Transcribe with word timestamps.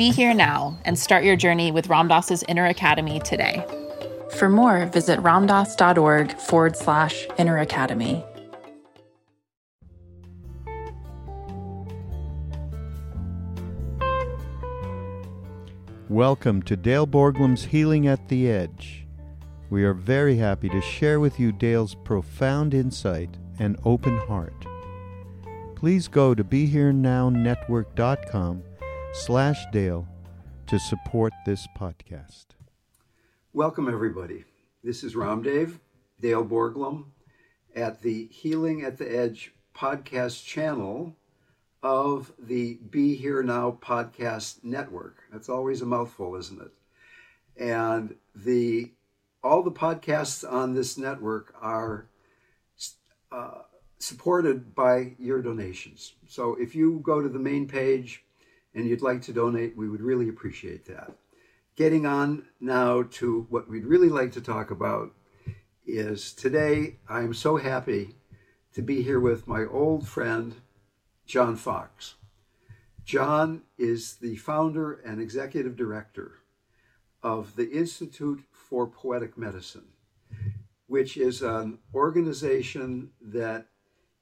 Be 0.00 0.10
here 0.10 0.32
now 0.32 0.78
and 0.86 0.98
start 0.98 1.24
your 1.24 1.36
journey 1.36 1.70
with 1.70 1.90
Ram 1.90 2.08
Dass's 2.08 2.42
Inner 2.48 2.64
Academy 2.64 3.20
today. 3.20 3.62
For 4.38 4.48
more, 4.48 4.86
visit 4.86 5.20
ramdass.org 5.20 6.38
forward 6.38 6.74
slash 6.74 7.26
inner 7.36 7.58
academy. 7.58 8.24
Welcome 16.08 16.62
to 16.62 16.76
Dale 16.76 17.06
Borglum's 17.06 17.66
Healing 17.66 18.06
at 18.06 18.30
the 18.30 18.50
Edge. 18.50 19.06
We 19.68 19.84
are 19.84 19.92
very 19.92 20.38
happy 20.38 20.70
to 20.70 20.80
share 20.80 21.20
with 21.20 21.38
you 21.38 21.52
Dale's 21.52 21.94
profound 21.94 22.72
insight 22.72 23.36
and 23.58 23.78
open 23.84 24.16
heart. 24.16 24.64
Please 25.74 26.08
go 26.08 26.34
to 26.34 26.42
BeHereNowNetwork.com 26.42 28.62
slash 29.12 29.66
Dale 29.72 30.06
to 30.68 30.78
support 30.78 31.32
this 31.44 31.66
podcast. 31.76 32.46
Welcome, 33.52 33.88
everybody. 33.88 34.44
This 34.84 35.02
is 35.02 35.14
Ramdev, 35.14 35.80
Dale 36.20 36.44
Borglum, 36.44 37.06
at 37.74 38.02
the 38.02 38.28
Healing 38.30 38.82
at 38.82 38.98
the 38.98 39.16
Edge 39.16 39.52
podcast 39.74 40.44
channel 40.44 41.16
of 41.82 42.32
the 42.38 42.74
Be 42.88 43.16
Here 43.16 43.42
Now 43.42 43.78
podcast 43.82 44.62
network. 44.62 45.24
That's 45.32 45.48
always 45.48 45.82
a 45.82 45.86
mouthful, 45.86 46.36
isn't 46.36 46.60
it? 46.60 46.72
And 47.56 48.14
the 48.34 48.92
all 49.42 49.62
the 49.62 49.72
podcasts 49.72 50.50
on 50.50 50.74
this 50.74 50.96
network 50.96 51.54
are 51.60 52.06
uh, 53.32 53.62
supported 53.98 54.74
by 54.74 55.14
your 55.18 55.42
donations. 55.42 56.14
So 56.28 56.54
if 56.60 56.74
you 56.74 57.00
go 57.02 57.20
to 57.20 57.28
the 57.28 57.38
main 57.38 57.66
page 57.66 58.22
and 58.74 58.86
you'd 58.86 59.02
like 59.02 59.22
to 59.22 59.32
donate, 59.32 59.76
we 59.76 59.88
would 59.88 60.00
really 60.00 60.28
appreciate 60.28 60.86
that. 60.86 61.12
Getting 61.76 62.06
on 62.06 62.46
now 62.60 63.02
to 63.02 63.46
what 63.48 63.68
we'd 63.68 63.86
really 63.86 64.08
like 64.08 64.32
to 64.32 64.40
talk 64.40 64.70
about 64.70 65.12
is 65.86 66.32
today 66.32 66.96
I'm 67.08 67.34
so 67.34 67.56
happy 67.56 68.16
to 68.74 68.82
be 68.82 69.02
here 69.02 69.18
with 69.18 69.48
my 69.48 69.64
old 69.64 70.06
friend, 70.06 70.54
John 71.26 71.56
Fox. 71.56 72.14
John 73.04 73.62
is 73.78 74.16
the 74.16 74.36
founder 74.36 74.92
and 74.92 75.20
executive 75.20 75.76
director 75.76 76.34
of 77.22 77.56
the 77.56 77.70
Institute 77.70 78.44
for 78.52 78.86
Poetic 78.86 79.36
Medicine, 79.36 79.88
which 80.86 81.16
is 81.16 81.42
an 81.42 81.78
organization 81.94 83.10
that 83.20 83.66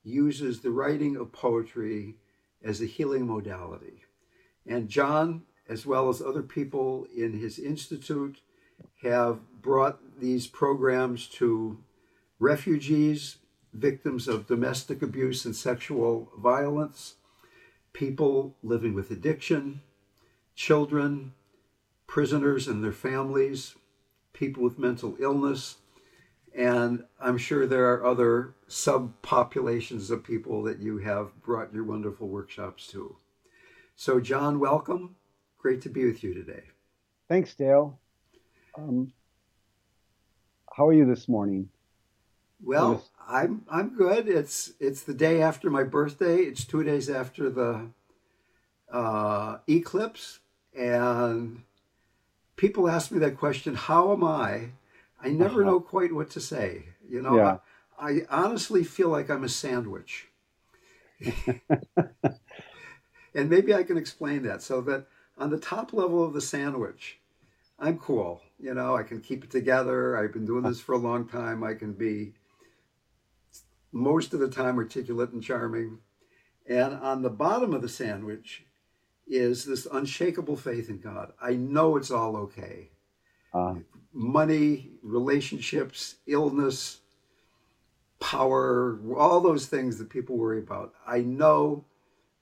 uses 0.03 0.61
the 0.61 0.71
writing 0.71 1.17
of 1.17 1.33
poetry 1.33 2.17
as 2.63 2.81
a 2.81 2.87
healing 2.87 3.27
modality. 3.27 4.05
And 4.69 4.89
John, 4.89 5.43
as 5.69 5.87
well 5.87 6.09
as 6.09 6.21
other 6.21 6.43
people 6.43 7.07
in 7.17 7.33
his 7.33 7.59
institute, 7.59 8.41
have 9.03 9.41
brought 9.63 10.21
these 10.21 10.47
programs 10.47 11.27
to 11.29 11.79
refugees, 12.39 13.39
victims 13.73 14.29
of 14.29 14.47
domestic 14.47 15.03
abuse 15.03 15.45
and 15.45 15.57
sexual 15.57 16.31
violence, 16.39 17.15
people 17.93 18.57
living 18.63 18.95
with 18.95 19.11
addiction, 19.11 19.81
children, 20.55 21.33
prisoners 22.07 22.69
and 22.69 22.85
their 22.85 22.93
families, 22.93 23.75
people 24.33 24.63
with 24.63 24.79
mental 24.79 25.17
illness, 25.19 25.77
and 26.55 27.05
I'm 27.21 27.39
sure 27.39 27.67
there 27.67 27.93
are 27.93 28.05
other 28.05 28.55
subpopulations 28.69 30.11
of 30.11 30.25
people 30.25 30.63
that 30.65 30.81
you 30.81 30.99
have 30.99 31.41
brought 31.43 31.73
your 31.73 31.85
wonderful 31.85 32.29
workshops 32.29 32.87
to. 32.89 33.17
So, 34.01 34.21
John, 34.21 34.61
welcome. 34.61 35.17
Great 35.59 35.83
to 35.83 35.89
be 35.89 36.07
with 36.07 36.23
you 36.23 36.33
today. 36.33 36.63
Thanks, 37.29 37.53
Dale. 37.57 37.99
Um, 38.77 39.13
how 40.73 40.87
are 40.87 40.93
you 40.93 41.05
this 41.05 41.27
morning? 41.27 41.69
Well, 42.63 43.05
I'm 43.29 43.65
I'm 43.69 43.97
good. 43.97 44.29
It's 44.29 44.71
it's 44.79 45.03
the 45.03 45.15
day 45.15 45.43
after 45.43 45.69
my 45.69 45.83
birthday. 45.83 46.43
It's 46.43 46.65
two 46.65 46.85
days 46.85 47.11
after 47.11 47.51
the 47.51 47.89
uh, 48.93 49.59
eclipse, 49.69 50.39
and 50.79 51.63
people 52.55 52.89
ask 52.89 53.11
me 53.11 53.19
that 53.19 53.37
question, 53.37 53.75
"How 53.75 54.13
am 54.13 54.23
I?" 54.23 54.69
I 55.21 55.31
never 55.31 55.63
uh-huh. 55.63 55.73
know 55.73 55.81
quite 55.81 56.15
what 56.15 56.31
to 56.31 56.41
say. 56.41 56.85
You 57.09 57.21
know, 57.21 57.37
yeah. 57.37 57.57
I, 57.99 58.11
I 58.11 58.21
honestly 58.31 58.85
feel 58.85 59.09
like 59.09 59.29
I'm 59.29 59.43
a 59.43 59.49
sandwich. 59.49 60.29
and 63.39 63.49
maybe 63.49 63.73
I 63.73 63.85
can 63.85 63.97
explain 63.97 64.43
that 64.43 64.63
so 64.63 64.81
that 64.83 65.07
on 65.39 65.51
the 65.51 65.59
top 65.59 65.93
level 65.93 66.25
of 66.25 66.33
the 66.33 66.41
sandwich, 66.41 67.21
I'm 67.79 67.97
cool. 67.97 68.43
You 68.59 68.75
know, 68.75 68.97
I 68.97 69.05
can 69.05 69.21
keep 69.21 69.45
it 69.45 69.51
together. 69.51 70.17
I've 70.17 70.33
been 70.33 70.45
doing 70.45 70.65
this 70.65 70.81
for 70.81 70.95
a 70.95 70.99
long 70.99 71.29
time. 71.29 71.63
I 71.63 71.75
can 71.75 71.93
be 71.93 72.35
most 73.93 74.35
of 74.35 74.41
the 74.41 74.51
time 74.51 74.77
articulate 74.77 75.31
and 75.31 75.41
charming. 75.41 75.99
And 76.69 76.95
on 76.95 77.23
the 77.23 77.31
bottom 77.31 77.73
of 77.73 77.81
the 77.81 77.89
sandwich 77.89 78.65
is 79.29 79.65
this 79.65 79.87
unshakable 79.87 80.57
faith 80.57 80.89
in 80.89 80.99
God. 80.99 81.33
I 81.41 81.53
know 81.53 81.97
it's 81.97 82.11
all 82.11 82.37
okay. 82.37 82.91
Uh, 83.55 83.77
Money, 84.13 84.91
relationships, 85.03 86.17
illness, 86.27 87.03
power, 88.19 88.99
all 89.17 89.41
those 89.41 89.67
things 89.67 89.99
that 89.99 90.11
people 90.11 90.37
worry 90.37 90.59
about. 90.59 90.95
I 91.07 91.21
know 91.21 91.85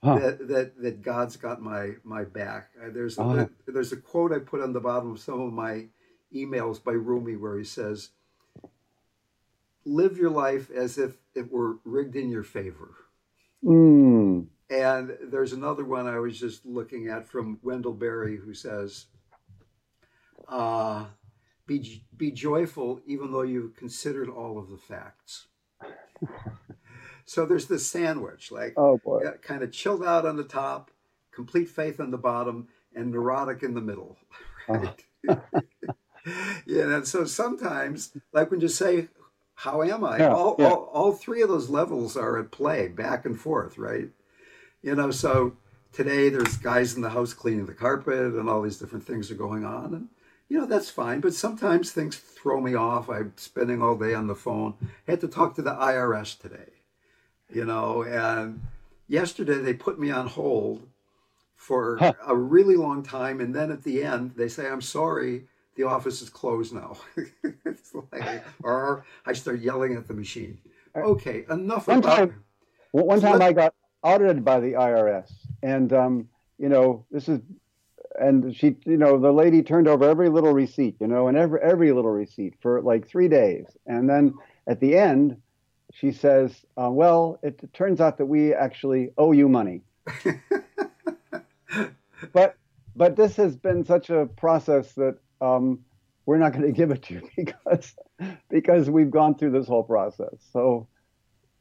huh. 0.03 0.19
that, 0.19 0.49
that 0.49 0.83
that 0.83 1.03
God's 1.03 1.37
got 1.37 1.61
my 1.61 1.93
my 2.05 2.25
back. 2.25 2.71
Uh, 2.83 2.91
there's 2.93 3.19
uh-huh. 3.19 3.47
a, 3.67 3.73
there's 3.73 3.93
a 3.93 3.97
quote 3.97 4.33
I 4.33 4.39
put 4.39 4.63
on 4.63 4.73
the 4.73 4.81
bottom 4.81 5.13
of 5.13 5.21
some 5.21 5.41
of 5.41 5.53
my 5.53 5.87
emails 6.35 6.83
by 6.83 6.93
Rumi 6.93 7.37
where 7.37 7.59
he 7.59 7.65
says, 7.65 8.11
live 9.85 10.17
your 10.19 10.31
life 10.31 10.71
as 10.71 10.99
if 10.99 11.17
it 11.35 11.51
were 11.51 11.79
rigged 11.85 12.17
in 12.17 12.31
your 12.31 12.43
favor. 12.43 12.95
Mm. 13.65 14.47
And 14.69 15.17
there's 15.23 15.53
another 15.53 15.85
one 15.85 16.07
I 16.07 16.19
was 16.19 16.39
just 16.39 16.67
looking 16.67 17.09
at 17.09 17.29
from 17.29 17.59
Wendell 17.63 17.93
Berry 17.93 18.37
who 18.37 18.53
says, 18.53 19.07
uh, 20.49 21.07
be, 21.67 22.05
be 22.17 22.31
joyful 22.33 23.01
even 23.07 23.33
though 23.33 23.43
you've 23.43 23.77
considered 23.77 24.29
all 24.29 24.59
of 24.59 24.69
the 24.69 24.77
facts. 24.77 25.47
so 27.27 27.45
there's 27.45 27.67
this 27.67 27.87
sandwich, 27.87 28.51
like 28.51 28.75
Oh 28.77 28.99
boy. 28.99 29.23
kind 29.43 29.63
of 29.63 29.73
chilled 29.73 30.05
out 30.05 30.25
on 30.27 30.37
the 30.37 30.45
top, 30.45 30.91
complete 31.33 31.69
faith 31.69 32.01
on 32.01 32.11
the 32.11 32.19
bottom, 32.19 32.69
and 32.95 33.11
neurotic 33.11 33.63
in 33.63 33.75
the 33.75 33.81
middle. 33.81 34.17
Right? 34.69 35.05
Uh-huh. 35.29 35.61
yeah, 36.67 36.83
and 36.97 37.07
so 37.07 37.25
sometimes, 37.25 38.11
like 38.33 38.51
when 38.51 38.61
you 38.61 38.67
say, 38.67 39.07
How 39.55 39.83
am 39.83 40.03
I? 40.05 40.19
Yeah, 40.19 40.35
all, 40.35 40.57
yeah. 40.59 40.71
all, 40.71 40.91
all 40.93 41.13
three 41.13 41.41
of 41.41 41.49
those 41.49 41.69
levels 41.71 42.17
are 42.17 42.37
at 42.39 42.51
play, 42.51 42.89
back 42.89 43.25
and 43.25 43.39
forth, 43.39 43.79
right? 43.79 44.09
You 44.83 44.97
know, 44.97 45.13
so 45.13 45.57
today 45.93 46.29
there's 46.29 46.57
guys 46.57 46.95
in 46.95 47.03
the 47.03 47.11
house 47.11 47.33
cleaning 47.33 47.67
the 47.67 47.75
carpet 47.75 48.35
and 48.35 48.49
all 48.51 48.61
these 48.63 48.79
different 48.79 49.07
things 49.07 49.31
are 49.31 49.35
going 49.37 49.65
on. 49.65 49.95
And, 49.95 50.09
you 50.49 50.59
know, 50.59 50.67
that's 50.67 50.91
fine. 50.91 51.21
But 51.21 51.35
sometimes 51.35 51.91
things 51.93 52.17
throw 52.17 52.61
me 52.61 52.75
off. 52.75 53.09
I'm 53.09 53.33
spending 53.37 53.83
all 53.83 53.97
day 53.97 54.15
on 54.15 54.27
the 54.27 54.35
phone. 54.35 54.75
I 55.07 55.13
had 55.13 55.21
to 55.21 55.29
talk 55.29 55.55
to 55.57 55.63
the 55.63 55.75
IRS 55.75 56.39
today, 56.39 56.71
you 57.53 57.65
know, 57.65 58.03
and 58.03 58.61
yesterday 59.09 59.59
they 59.59 59.75
put 59.75 59.99
me 59.99 60.11
on 60.11 60.27
hold 60.27 60.87
for 61.55 61.97
Huh. 61.99 62.13
a 62.27 62.37
really 62.37 62.77
long 62.77 63.03
time. 63.03 63.41
And 63.41 63.55
then 63.55 63.71
at 63.71 63.83
the 63.83 64.03
end, 64.05 64.33
they 64.37 64.49
say, 64.49 64.69
I'm 64.69 64.81
sorry, 64.83 65.45
the 65.77 65.85
office 65.85 66.23
is 66.23 66.29
closed 66.31 66.75
now. 66.75 66.97
it's 67.65 67.95
like, 68.13 68.43
or 68.63 69.05
I 69.25 69.33
start 69.33 69.61
yelling 69.61 69.95
at 69.95 70.07
the 70.09 70.15
machine. 70.15 70.59
Okay, 70.95 71.45
enough 71.51 71.89
One 71.89 71.99
about 71.99 72.17
time- 72.17 72.45
One 72.93 73.07
one 73.07 73.21
time 73.21 73.43
I 73.43 73.53
got 73.53 73.75
audited 74.03 74.45
by 74.45 74.61
the 74.61 74.73
IRS, 74.73 75.31
and 75.63 75.93
um, 75.93 76.29
you 76.59 76.71
know 76.71 77.05
this 77.11 77.29
is, 77.29 77.41
and 78.19 78.57
she, 78.57 78.77
you 78.87 78.97
know, 78.97 79.19
the 79.19 79.31
lady 79.33 79.63
turned 79.63 79.89
over 79.89 80.09
every 80.09 80.31
little 80.31 80.53
receipt, 80.55 80.97
you 81.01 81.07
know, 81.07 81.29
and 81.29 81.37
every 81.37 81.61
every 81.61 81.93
little 81.93 82.11
receipt 82.13 82.55
for 82.63 82.81
like 82.81 83.07
three 83.07 83.29
days, 83.29 83.67
and 83.87 84.09
then 84.09 84.33
at 84.67 84.81
the 84.81 84.97
end, 84.97 85.37
she 85.99 86.13
says, 86.13 86.65
uh, 86.77 86.91
"Well, 86.91 87.39
it 87.43 87.73
turns 87.73 88.01
out 88.01 88.19
that 88.19 88.27
we 88.27 88.53
actually 88.53 89.13
owe 89.17 89.33
you 89.33 89.49
money." 89.49 89.83
but 92.33 92.57
but 92.95 93.17
this 93.17 93.37
has 93.37 93.57
been 93.57 93.85
such 93.85 94.11
a 94.11 94.27
process 94.27 94.93
that 94.95 95.17
um, 95.41 95.81
we're 96.27 96.39
not 96.39 96.53
going 96.53 96.67
to 96.67 96.73
give 96.73 96.91
it 96.91 97.03
to 97.05 97.15
you 97.15 97.29
because 97.37 97.95
because 98.51 98.91
we've 98.91 99.11
gone 99.11 99.37
through 99.37 99.53
this 99.53 99.67
whole 99.67 99.85
process. 99.85 100.35
So 100.53 100.89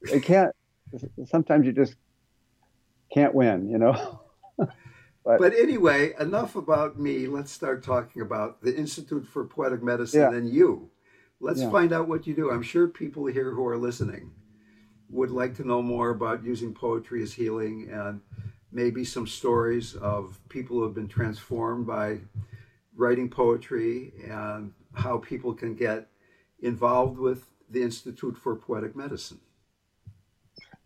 it 0.01 0.23
can't. 0.23 0.53
Sometimes 1.25 1.65
you 1.65 1.71
just 1.71 1.95
can't 3.13 3.33
win, 3.33 3.69
you 3.69 3.77
know. 3.77 4.21
But 5.27 5.55
anyway, 5.55 6.13
enough 6.19 6.55
about 6.55 6.99
me. 6.99 7.25
Let's 7.25 7.51
start 7.51 7.83
talking 7.83 8.21
about 8.21 8.61
the 8.61 8.75
Institute 8.75 9.25
for 9.25 9.43
Poetic 9.45 9.81
Medicine 9.81 10.21
Yeah. 10.21 10.38
and 10.38 10.47
you. 10.47 10.91
Let's 11.39 11.61
Yeah. 11.61 11.71
find 11.71 11.93
out 11.93 12.07
what 12.07 12.25
you 12.27 12.33
do. 12.33 12.51
I'm 12.51 12.63
sure 12.63 12.87
people 12.87 13.25
here 13.25 13.51
who 13.51 13.65
are 13.67 13.77
listening 13.77 14.31
would 15.09 15.31
like 15.31 15.55
to 15.55 15.67
know 15.67 15.81
more 15.81 16.09
about 16.09 16.43
using 16.43 16.73
poetry 16.73 17.21
as 17.21 17.33
healing 17.33 17.89
and 17.91 18.21
maybe 18.71 19.05
some 19.05 19.27
stories 19.27 19.95
of 19.95 20.39
people 20.49 20.77
who 20.77 20.83
have 20.83 20.93
been 20.95 21.07
transformed 21.07 21.85
by 21.85 22.19
writing 22.95 23.29
poetry 23.29 24.13
and 24.27 24.73
how 24.93 25.17
people 25.17 25.53
can 25.53 25.75
get 25.75 26.07
involved 26.59 27.19
with 27.19 27.45
the 27.69 27.81
Institute 27.81 28.38
for 28.38 28.55
Poetic 28.55 28.95
Medicine. 28.95 29.39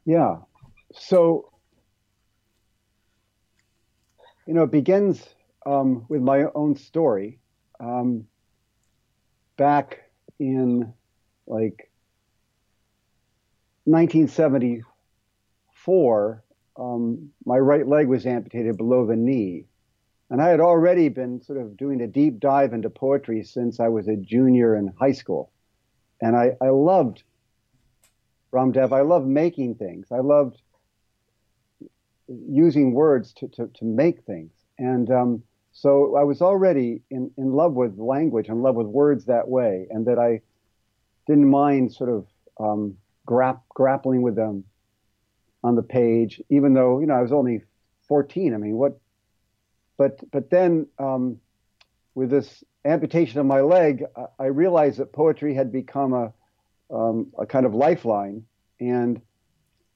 Yeah. 0.06 0.38
So, 0.94 1.52
you 4.45 4.54
know, 4.54 4.63
it 4.63 4.72
begins 4.72 5.24
um, 5.66 6.06
with 6.10 6.22
my 6.22 6.45
own 6.56 6.75
story. 6.75 7.40
Um, 7.80 8.25
back 9.57 10.09
in 10.40 10.94
like 11.48 11.92
1974, 13.86 16.44
um, 16.78 17.30
my 17.46 17.58
right 17.58 17.88
leg 17.88 18.08
was 18.08 18.26
amputated 18.26 18.78
below 18.78 19.06
the 19.06 19.16
knee. 19.16 19.66
And 20.30 20.42
I 20.42 20.50
had 20.50 20.60
already 20.60 21.10
been 21.10 21.42
sort 21.42 21.60
of 21.60 21.76
doing 21.76 22.02
a 22.02 22.08
deep 22.08 22.40
dive 22.40 22.74
into 22.74 22.90
poetry 22.90 23.44
since 23.44 23.80
I 23.80 23.88
was 23.88 24.08
a 24.08 24.16
junior 24.16 24.76
in 24.76 24.94
high 25.00 25.14
school. 25.14 25.52
And 26.22 26.36
I, 26.36 26.52
I 26.62 26.70
loved 26.70 27.24
Ramdev. 28.54 28.92
I 28.92 29.02
loved 29.02 29.28
making 29.28 29.76
things. 29.76 30.08
I 30.12 30.20
loved 30.20 30.62
using 32.28 32.94
words 32.94 33.34
to, 33.34 33.48
to, 33.48 33.68
to 33.68 33.86
make 33.86 34.24
things. 34.24 34.52
And 34.78 35.10
um, 35.10 35.44
so 35.71 36.16
I 36.16 36.24
was 36.24 36.42
already 36.42 37.01
in, 37.10 37.31
in 37.38 37.54
love 37.54 37.74
with 37.74 37.98
language, 37.98 38.50
in 38.50 38.62
love 38.62 38.75
with 38.75 38.88
words 38.88 39.25
that 39.25 39.48
way, 39.48 39.88
and 39.89 40.06
that 40.07 40.19
I 40.19 40.42
didn't 41.27 41.50
mind 41.50 41.94
sort 41.94 42.10
of 42.10 42.27
um, 42.60 42.98
grap- 43.27 43.62
grappling 43.69 44.21
with 44.21 44.36
them 44.36 44.63
on 45.63 45.75
the 45.75 45.83
page, 45.83 46.42
even 46.50 46.74
though, 46.74 47.00
you 47.00 47.07
know, 47.07 47.13
I 47.13 47.21
was 47.21 47.31
only 47.31 47.63
14. 48.07 48.54
I 48.54 48.57
mean, 48.57 48.75
what? 48.75 49.00
But, 49.98 50.19
but 50.31 50.50
then 50.50 50.88
um, 50.98 51.39
with 52.16 52.30
this 52.30 52.63
amputation 52.86 53.39
of 53.39 53.45
my 53.45 53.62
leg, 53.62 54.04
I, 54.16 54.44
I 54.44 54.45
realized 54.48 55.00
that 55.00 55.13
poetry 55.13 55.54
had 55.54 55.71
become 55.71 56.13
a, 56.13 56.33
um, 56.94 57.31
a 57.38 57.45
kind 57.45 57.66
of 57.66 57.74
lifeline. 57.74 58.45
And 58.80 59.21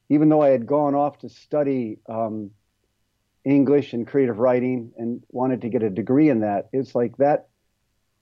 even 0.09 0.29
though 0.29 0.41
I 0.41 0.49
had 0.49 0.67
gone 0.67 0.93
off 0.93 1.19
to 1.19 1.29
study 1.29 1.99
um, 2.07 2.51
English 3.45 3.93
and 3.93 4.07
creative 4.07 4.39
writing 4.39 4.91
and 4.97 5.23
wanted 5.29 5.61
to 5.61 5.69
get 5.69 5.83
a 5.83 5.89
degree 5.89 6.29
in 6.29 6.41
that, 6.41 6.69
it's 6.71 6.95
like 6.95 7.17
that. 7.17 7.47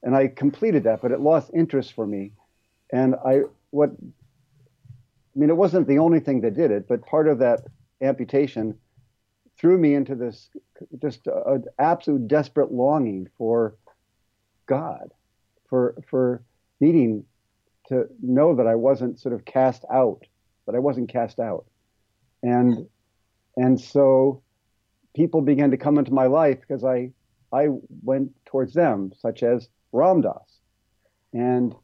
And 0.04 0.16
I 0.16 0.28
completed 0.28 0.84
that, 0.86 1.02
but 1.02 1.12
it 1.12 1.20
lost 1.20 1.52
interest 1.54 1.94
for 1.94 2.08
me. 2.08 2.32
And 2.92 3.16
I, 3.26 3.42
what, 3.70 3.92
I 3.92 5.40
mean, 5.40 5.50
it 5.50 5.58
wasn't 5.58 5.88
the 5.88 6.00
only 6.00 6.20
thing 6.20 6.42
that 6.42 6.56
did 6.56 6.72
it, 6.72 6.88
but 6.88 7.06
part 7.06 7.28
of 7.28 7.40
that 7.40 7.62
amputation 8.02 8.78
threw 9.58 9.78
me 9.78 9.94
into 9.94 10.16
this 10.16 10.50
just 11.00 11.28
an 11.28 11.66
absolute 11.78 12.28
desperate 12.28 12.72
longing 12.72 13.30
for 13.38 13.76
God, 14.66 15.14
for, 15.70 15.96
for 16.10 16.42
needing 16.80 17.26
to 17.90 18.08
know 18.22 18.56
that 18.56 18.66
I 18.66 18.76
wasn't 18.76 19.20
sort 19.20 19.36
of 19.36 19.46
cast 19.46 19.86
out, 19.94 20.26
that 20.66 20.76
I 20.76 20.80
wasn't 20.80 21.10
cast 21.10 21.40
out. 21.40 21.66
And 22.42 22.88
and 23.58 23.80
so 23.80 24.42
people 25.16 25.42
began 25.42 25.72
to 25.72 25.78
come 25.78 25.98
into 25.98 26.14
my 26.14 26.26
life 26.26 26.60
because 26.62 26.84
I 26.84 27.12
I 27.54 27.68
went 28.04 28.32
towards 28.46 28.74
them, 28.74 29.12
such 29.18 29.44
as 29.44 29.68
Ram 29.92 30.22
Dass. 30.22 30.60
And 31.34 31.76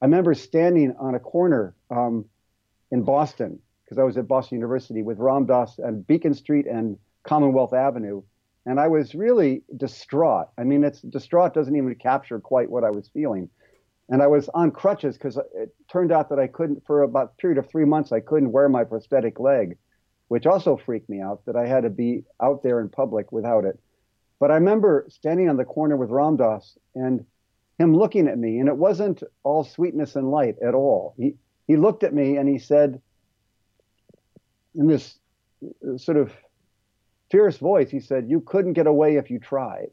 I 0.00 0.06
remember 0.06 0.34
standing 0.34 0.94
on 0.98 1.14
a 1.14 1.20
corner 1.20 1.74
um, 1.90 2.24
in 2.90 3.02
Boston 3.02 3.58
because 3.84 3.98
I 3.98 4.04
was 4.04 4.16
at 4.16 4.26
Boston 4.26 4.56
University 4.56 5.02
with 5.02 5.18
Ram 5.18 5.44
Dass 5.44 5.78
and 5.78 6.06
Beacon 6.06 6.32
Street 6.32 6.66
and 6.66 6.98
Commonwealth 7.24 7.74
Avenue. 7.74 8.22
And 8.64 8.80
I 8.80 8.88
was 8.88 9.14
really 9.14 9.64
distraught. 9.76 10.48
I 10.56 10.64
mean, 10.64 10.82
it's 10.82 11.02
distraught 11.02 11.52
doesn't 11.52 11.76
even 11.76 11.94
capture 11.96 12.40
quite 12.40 12.70
what 12.70 12.84
I 12.84 12.90
was 12.90 13.08
feeling 13.08 13.50
and 14.12 14.22
I 14.22 14.26
was 14.26 14.50
on 14.52 14.70
crutches 14.70 15.16
because 15.16 15.38
it 15.54 15.74
turned 15.90 16.12
out 16.12 16.28
that 16.28 16.38
I 16.38 16.46
couldn't, 16.46 16.84
for 16.86 17.02
about 17.02 17.32
a 17.32 17.40
period 17.40 17.58
of 17.58 17.70
three 17.70 17.86
months, 17.86 18.12
I 18.12 18.20
couldn't 18.20 18.52
wear 18.52 18.68
my 18.68 18.84
prosthetic 18.84 19.40
leg, 19.40 19.78
which 20.32 20.46
also 20.46 20.78
freaked 20.78 21.10
me 21.10 21.20
out 21.20 21.44
that 21.44 21.56
I 21.56 21.66
had 21.66 21.82
to 21.82 21.90
be 21.90 22.24
out 22.40 22.62
there 22.62 22.80
in 22.80 22.88
public 22.88 23.30
without 23.32 23.66
it. 23.66 23.78
But 24.40 24.50
I 24.50 24.54
remember 24.54 25.04
standing 25.10 25.50
on 25.50 25.58
the 25.58 25.64
corner 25.66 25.94
with 25.94 26.08
Ram 26.08 26.38
Dass 26.38 26.78
and 26.94 27.26
him 27.78 27.94
looking 27.94 28.28
at 28.28 28.38
me, 28.38 28.58
and 28.58 28.66
it 28.66 28.78
wasn't 28.78 29.22
all 29.42 29.62
sweetness 29.62 30.16
and 30.16 30.30
light 30.30 30.56
at 30.66 30.72
all. 30.72 31.12
He 31.18 31.34
he 31.66 31.76
looked 31.76 32.02
at 32.02 32.14
me 32.14 32.38
and 32.38 32.48
he 32.48 32.58
said, 32.58 33.02
in 34.74 34.86
this 34.86 35.18
sort 35.98 36.16
of 36.16 36.32
fierce 37.30 37.58
voice, 37.58 37.90
he 37.90 38.00
said, 38.00 38.30
"You 38.30 38.40
couldn't 38.40 38.72
get 38.72 38.86
away 38.86 39.16
if 39.16 39.30
you 39.30 39.38
tried." 39.38 39.90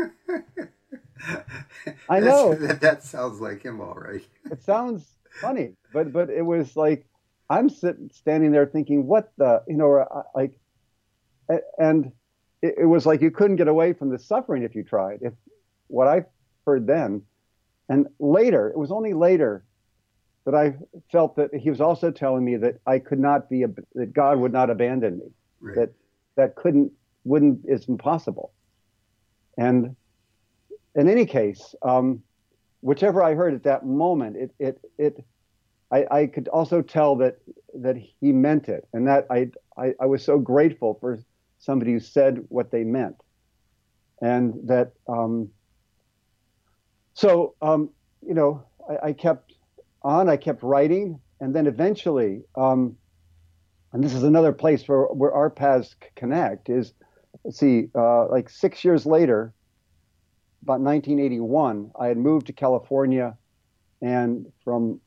I 2.08 2.18
know. 2.18 2.52
that, 2.56 2.80
that 2.80 3.04
sounds 3.04 3.40
like 3.40 3.62
him, 3.62 3.80
all 3.80 3.94
right. 3.94 4.26
it 4.50 4.60
sounds 4.64 5.06
funny, 5.40 5.74
but 5.92 6.12
but 6.12 6.30
it 6.30 6.42
was 6.42 6.76
like 6.76 7.06
I'm 7.50 7.68
sitting 7.68 8.10
standing 8.12 8.52
there 8.52 8.66
thinking, 8.66 9.06
what 9.06 9.32
the 9.38 9.62
you 9.66 9.76
know, 9.76 9.94
uh, 9.96 10.22
like, 10.34 10.52
and 11.78 12.12
it, 12.62 12.74
it 12.78 12.86
was 12.86 13.06
like 13.06 13.22
you 13.22 13.30
couldn't 13.30 13.56
get 13.56 13.68
away 13.68 13.92
from 13.92 14.10
the 14.10 14.18
suffering 14.18 14.62
if 14.62 14.74
you 14.74 14.84
tried. 14.84 15.20
If 15.22 15.32
what 15.86 16.06
I 16.08 16.24
heard 16.66 16.86
then, 16.86 17.22
and 17.88 18.06
later, 18.18 18.68
it 18.68 18.76
was 18.76 18.90
only 18.92 19.14
later 19.14 19.64
that 20.44 20.54
I 20.54 20.76
felt 21.10 21.36
that 21.36 21.54
he 21.54 21.70
was 21.70 21.80
also 21.80 22.10
telling 22.10 22.44
me 22.44 22.56
that 22.56 22.80
I 22.86 22.98
could 22.98 23.18
not 23.18 23.48
be, 23.50 23.64
that 23.94 24.12
God 24.12 24.38
would 24.38 24.52
not 24.52 24.70
abandon 24.70 25.18
me 25.18 25.26
Right. 25.60 25.74
that 25.76 25.90
that 26.36 26.54
couldn't 26.54 26.92
wouldn't 27.24 27.62
is 27.64 27.88
impossible 27.88 28.52
and 29.58 29.96
in 30.94 31.08
any 31.08 31.26
case 31.26 31.74
um, 31.82 32.22
whichever 32.80 33.22
i 33.22 33.34
heard 33.34 33.54
at 33.54 33.64
that 33.64 33.84
moment 33.84 34.36
it 34.36 34.50
it 34.60 34.80
it 34.98 35.24
I, 35.90 36.06
I 36.10 36.26
could 36.26 36.48
also 36.48 36.82
tell 36.82 37.16
that 37.16 37.38
that 37.74 37.96
he 37.96 38.32
meant 38.32 38.68
it, 38.68 38.86
and 38.92 39.06
that 39.06 39.26
I, 39.30 39.50
I 39.76 39.94
I 40.00 40.06
was 40.06 40.24
so 40.24 40.38
grateful 40.38 40.98
for 41.00 41.18
somebody 41.58 41.92
who 41.92 42.00
said 42.00 42.44
what 42.48 42.70
they 42.70 42.84
meant, 42.84 43.16
and 44.20 44.54
that 44.68 44.92
um, 45.08 45.48
so 47.14 47.54
um, 47.62 47.90
you 48.26 48.34
know 48.34 48.64
I, 48.88 49.08
I, 49.08 49.12
kept 49.12 49.54
on, 50.02 50.28
I 50.28 50.36
kept 50.36 50.62
writing, 50.62 51.20
and 51.40 51.54
then 51.54 51.66
eventually, 51.66 52.42
um, 52.54 52.96
and 53.92 54.04
this 54.04 54.14
is 54.14 54.24
another 54.24 54.52
place 54.52 54.86
where 54.86 55.04
where 55.04 55.32
our 55.32 55.48
paths 55.48 55.96
connect 56.16 56.68
is, 56.68 56.92
let's 57.44 57.58
see, 57.58 57.88
uh, 57.94 58.28
like 58.28 58.50
six 58.50 58.84
years 58.84 59.06
later, 59.06 59.54
about 60.62 60.80
1981, 60.80 61.92
I 61.98 62.08
had 62.08 62.18
moved 62.18 62.48
to 62.48 62.52
California, 62.52 63.38
and 64.02 64.46
from 64.64 65.00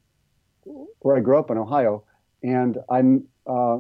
where 0.65 1.17
I 1.17 1.19
grew 1.19 1.37
up 1.37 1.51
in 1.51 1.57
Ohio, 1.57 2.03
and 2.43 2.77
I 2.89 3.01
uh, 3.47 3.79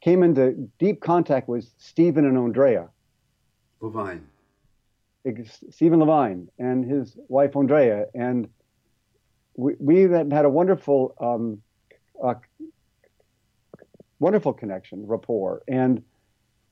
came 0.00 0.22
into 0.22 0.52
deep 0.78 1.00
contact 1.00 1.48
with 1.48 1.68
Stephen 1.78 2.24
and 2.24 2.36
Andrea. 2.38 2.88
Levine. 3.80 4.26
Stephen 5.70 5.98
Levine 5.98 6.48
and 6.58 6.84
his 6.84 7.16
wife 7.28 7.56
Andrea, 7.56 8.06
and 8.14 8.48
we, 9.56 9.74
we 9.78 10.02
had 10.02 10.44
a 10.44 10.48
wonderful, 10.48 11.14
um, 11.20 11.60
uh, 12.22 12.34
wonderful 14.20 14.52
connection, 14.52 15.06
rapport, 15.06 15.62
and 15.66 16.02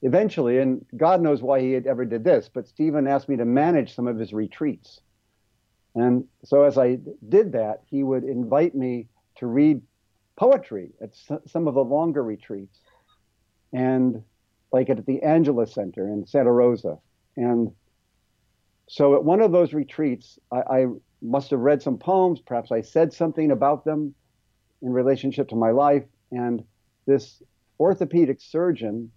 eventually, 0.02 0.58
and 0.58 0.84
God 0.96 1.20
knows 1.20 1.42
why 1.42 1.60
he 1.60 1.72
had 1.72 1.86
ever 1.86 2.04
did 2.04 2.22
this, 2.22 2.48
but 2.52 2.68
Stephen 2.68 3.08
asked 3.08 3.28
me 3.28 3.36
to 3.36 3.44
manage 3.44 3.94
some 3.94 4.06
of 4.06 4.18
his 4.18 4.32
retreats. 4.32 5.00
And 5.94 6.24
so 6.44 6.62
as 6.62 6.78
I 6.78 6.98
did 7.28 7.52
that, 7.52 7.82
he 7.86 8.02
would 8.02 8.24
invite 8.24 8.74
me 8.74 9.08
to 9.36 9.46
read 9.46 9.82
poetry 10.36 10.90
at 11.00 11.14
some 11.46 11.68
of 11.68 11.74
the 11.74 11.84
longer 11.84 12.22
retreats, 12.22 12.80
and 13.72 14.22
like 14.72 14.90
at 14.90 15.06
the 15.06 15.22
Angela 15.22 15.66
Center 15.66 16.08
in 16.08 16.26
Santa 16.26 16.52
Rosa. 16.52 16.98
And 17.36 17.72
so 18.88 19.14
at 19.14 19.24
one 19.24 19.40
of 19.40 19.52
those 19.52 19.72
retreats, 19.72 20.38
I, 20.50 20.60
I 20.60 20.86
must 21.22 21.50
have 21.50 21.60
read 21.60 21.82
some 21.82 21.98
poems. 21.98 22.40
Perhaps 22.40 22.72
I 22.72 22.82
said 22.82 23.12
something 23.12 23.50
about 23.50 23.84
them 23.84 24.14
in 24.82 24.90
relationship 24.90 25.48
to 25.48 25.56
my 25.56 25.70
life. 25.70 26.04
And 26.30 26.64
this 27.06 27.42
orthopedic 27.78 28.40
surgeon, 28.40 29.10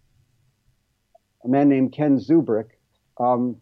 a 1.44 1.48
man 1.48 1.70
named 1.70 1.92
Ken 1.92 2.20
Zubrick, 2.20 2.70
um, 3.20 3.58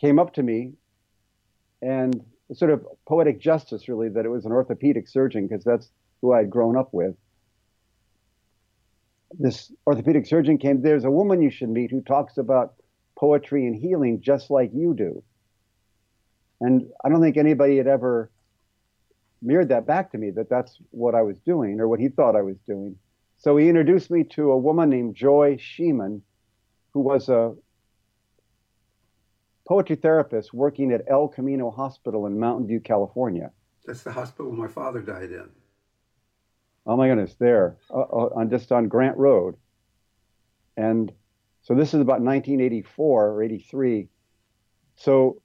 came 0.00 0.18
up 0.18 0.34
to 0.34 0.42
me 0.42 0.72
and 1.82 2.24
sort 2.54 2.70
of 2.70 2.84
poetic 3.06 3.40
justice, 3.40 3.88
really, 3.88 4.08
that 4.08 4.24
it 4.24 4.28
was 4.28 4.44
an 4.44 4.52
orthopedic 4.52 5.08
surgeon 5.08 5.46
because 5.46 5.64
that's 5.64 5.90
who 6.20 6.32
I'd 6.32 6.50
grown 6.50 6.76
up 6.76 6.92
with. 6.92 7.14
This 9.38 9.72
orthopedic 9.86 10.26
surgeon 10.26 10.58
came, 10.58 10.82
there's 10.82 11.04
a 11.04 11.10
woman 11.10 11.40
you 11.40 11.50
should 11.50 11.68
meet 11.68 11.90
who 11.90 12.00
talks 12.00 12.36
about 12.36 12.74
poetry 13.16 13.66
and 13.66 13.76
healing 13.76 14.20
just 14.20 14.50
like 14.50 14.70
you 14.74 14.94
do. 14.94 15.22
And 16.60 16.90
I 17.04 17.08
don't 17.08 17.22
think 17.22 17.36
anybody 17.36 17.76
had 17.76 17.86
ever 17.86 18.30
mirrored 19.42 19.68
that 19.68 19.86
back 19.86 20.12
to 20.12 20.18
me 20.18 20.30
that 20.30 20.50
that's 20.50 20.78
what 20.90 21.14
I 21.14 21.22
was 21.22 21.38
doing 21.40 21.80
or 21.80 21.88
what 21.88 22.00
he 22.00 22.08
thought 22.08 22.36
I 22.36 22.42
was 22.42 22.58
doing. 22.66 22.96
So 23.38 23.56
he 23.56 23.68
introduced 23.68 24.10
me 24.10 24.24
to 24.34 24.50
a 24.50 24.58
woman 24.58 24.90
named 24.90 25.14
Joy 25.14 25.56
Shieman, 25.56 26.20
who 26.92 27.00
was 27.00 27.28
a 27.28 27.54
poetry 29.70 29.94
therapist 29.94 30.52
working 30.52 30.90
at 30.90 31.04
El 31.06 31.28
Camino 31.28 31.70
Hospital 31.70 32.26
in 32.26 32.36
Mountain 32.36 32.66
View, 32.66 32.80
California. 32.80 33.52
That's 33.86 34.02
the 34.02 34.10
hospital 34.10 34.50
my 34.50 34.66
father 34.66 35.00
died 35.00 35.30
in. 35.30 35.48
Oh 36.86 36.96
my 36.96 37.06
goodness, 37.06 37.36
there, 37.38 37.76
uh, 37.88 38.00
uh, 38.00 38.30
on 38.34 38.50
just 38.50 38.72
on 38.72 38.88
Grant 38.88 39.16
Road, 39.16 39.54
and 40.76 41.12
so 41.62 41.76
this 41.76 41.94
is 41.94 42.00
about 42.00 42.20
1984 42.20 43.28
or 43.28 43.42
83. 43.44 44.08
So 44.96 45.40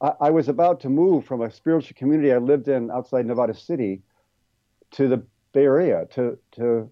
I, 0.00 0.12
I 0.22 0.30
was 0.30 0.48
about 0.48 0.80
to 0.80 0.88
move 0.88 1.26
from 1.26 1.42
a 1.42 1.50
spiritual 1.50 1.94
community 1.98 2.32
I 2.32 2.38
lived 2.38 2.68
in 2.68 2.90
outside 2.90 3.26
Nevada 3.26 3.52
City 3.52 4.00
to 4.92 5.06
the 5.06 5.18
Bay 5.52 5.64
Area, 5.64 6.06
to 6.14 6.38
to 6.52 6.90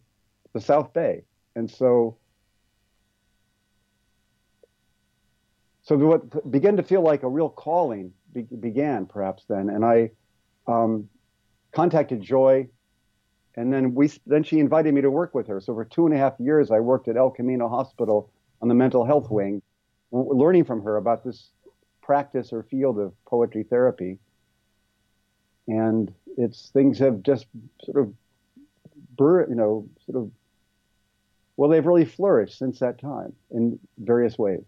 the 0.53 0.61
South 0.61 0.93
Bay, 0.93 1.25
and 1.57 1.71
so 1.71 2.19
so 5.89 5.97
what 5.97 6.51
began 6.51 6.77
to 6.77 6.83
feel 6.83 7.01
like 7.01 7.23
a 7.23 7.29
real 7.29 7.49
calling 7.49 8.13
be, 8.35 8.43
began 8.43 9.07
perhaps 9.07 9.45
then, 9.49 9.71
and 9.71 9.87
I 9.87 10.11
um, 10.67 11.09
contacted 11.73 12.21
Joy, 12.21 12.69
and 13.55 13.73
then 13.73 13.95
we 13.95 14.13
then 14.27 14.43
she 14.43 14.59
invited 14.59 14.93
me 14.93 15.01
to 15.01 15.11
work 15.11 15.35
with 15.35 15.47
her. 15.47 15.63
So 15.63 15.73
for 15.73 15.87
two 15.87 16.05
and 16.05 16.15
a 16.15 16.19
half 16.19 16.35
years, 16.39 16.71
I 16.71 16.81
worked 16.81 17.09
at 17.09 17.17
El 17.17 17.31
Camino 17.31 17.71
Hospital 17.71 18.31
on 18.61 18.69
the 18.69 18.75
mental 18.75 19.07
health 19.07 19.31
wing, 19.31 19.63
learning 20.13 20.65
from 20.65 20.83
her 20.83 20.99
about 20.99 21.25
this 21.25 21.49
practice 22.03 22.53
or 22.53 22.65
field 22.65 22.99
of 22.99 23.15
poetry 23.25 23.63
therapy. 23.63 24.19
And 25.69 26.13
it's 26.37 26.69
things 26.69 26.99
have 26.99 27.23
just 27.23 27.47
sort 27.83 27.97
of, 27.97 28.13
you 29.19 29.55
know, 29.55 29.89
sort 30.05 30.23
of, 30.23 30.31
well, 31.57 31.71
they've 31.71 31.87
really 31.87 32.05
flourished 32.05 32.59
since 32.59 32.79
that 32.81 33.01
time 33.01 33.33
in 33.51 33.79
various 33.97 34.37
ways. 34.37 34.67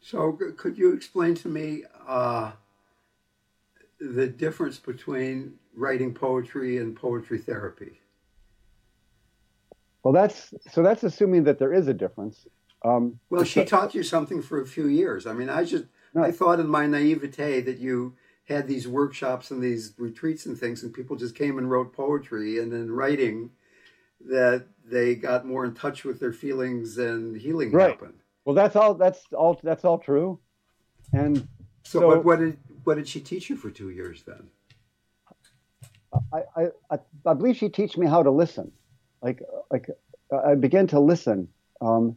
So, 0.00 0.32
could 0.56 0.78
you 0.78 0.92
explain 0.92 1.34
to 1.36 1.48
me 1.48 1.84
uh, 2.08 2.52
the 4.00 4.26
difference 4.26 4.78
between 4.78 5.54
writing 5.74 6.14
poetry 6.14 6.78
and 6.78 6.96
poetry 6.96 7.38
therapy? 7.38 8.00
Well, 10.02 10.14
that's 10.14 10.54
so. 10.70 10.82
That's 10.82 11.02
assuming 11.02 11.44
that 11.44 11.58
there 11.58 11.74
is 11.74 11.86
a 11.86 11.94
difference. 11.94 12.46
Um, 12.82 13.20
well, 13.28 13.44
she 13.44 13.64
taught 13.64 13.94
you 13.94 14.02
something 14.02 14.40
for 14.40 14.60
a 14.60 14.66
few 14.66 14.86
years. 14.86 15.26
I 15.26 15.34
mean, 15.34 15.50
I 15.50 15.64
just 15.64 15.84
no. 16.14 16.22
I 16.22 16.32
thought 16.32 16.60
in 16.60 16.68
my 16.68 16.86
naivete 16.86 17.60
that 17.60 17.78
you 17.78 18.14
had 18.48 18.66
these 18.66 18.88
workshops 18.88 19.50
and 19.50 19.62
these 19.62 19.92
retreats 19.98 20.46
and 20.46 20.58
things, 20.58 20.82
and 20.82 20.94
people 20.94 21.16
just 21.16 21.34
came 21.34 21.58
and 21.58 21.70
wrote 21.70 21.92
poetry, 21.92 22.58
and 22.58 22.72
then 22.72 22.90
writing 22.90 23.50
that 24.26 24.66
they 24.84 25.14
got 25.14 25.46
more 25.46 25.66
in 25.66 25.74
touch 25.74 26.04
with 26.04 26.18
their 26.18 26.32
feelings 26.32 26.96
and 26.96 27.36
healing 27.36 27.70
right. 27.72 27.90
happened. 27.90 28.19
Well, 28.44 28.54
that's 28.54 28.76
all. 28.76 28.94
That's 28.94 29.20
all. 29.32 29.60
That's 29.62 29.84
all 29.84 29.98
true. 29.98 30.38
And 31.12 31.48
so, 31.82 32.00
so 32.00 32.06
what, 32.06 32.24
what, 32.24 32.38
did 32.38 32.58
what 32.84 32.96
did 32.96 33.08
she 33.08 33.20
teach 33.20 33.50
you 33.50 33.56
for 33.56 33.70
two 33.70 33.90
years 33.90 34.22
then? 34.26 34.48
I, 36.32 36.68
I 36.90 36.98
I 37.26 37.34
believe 37.34 37.56
she 37.56 37.68
taught 37.68 37.96
me 37.96 38.06
how 38.06 38.22
to 38.22 38.30
listen. 38.30 38.72
Like 39.22 39.42
like 39.70 39.88
I 40.32 40.54
began 40.54 40.86
to 40.88 41.00
listen. 41.00 41.48
Um, 41.80 42.16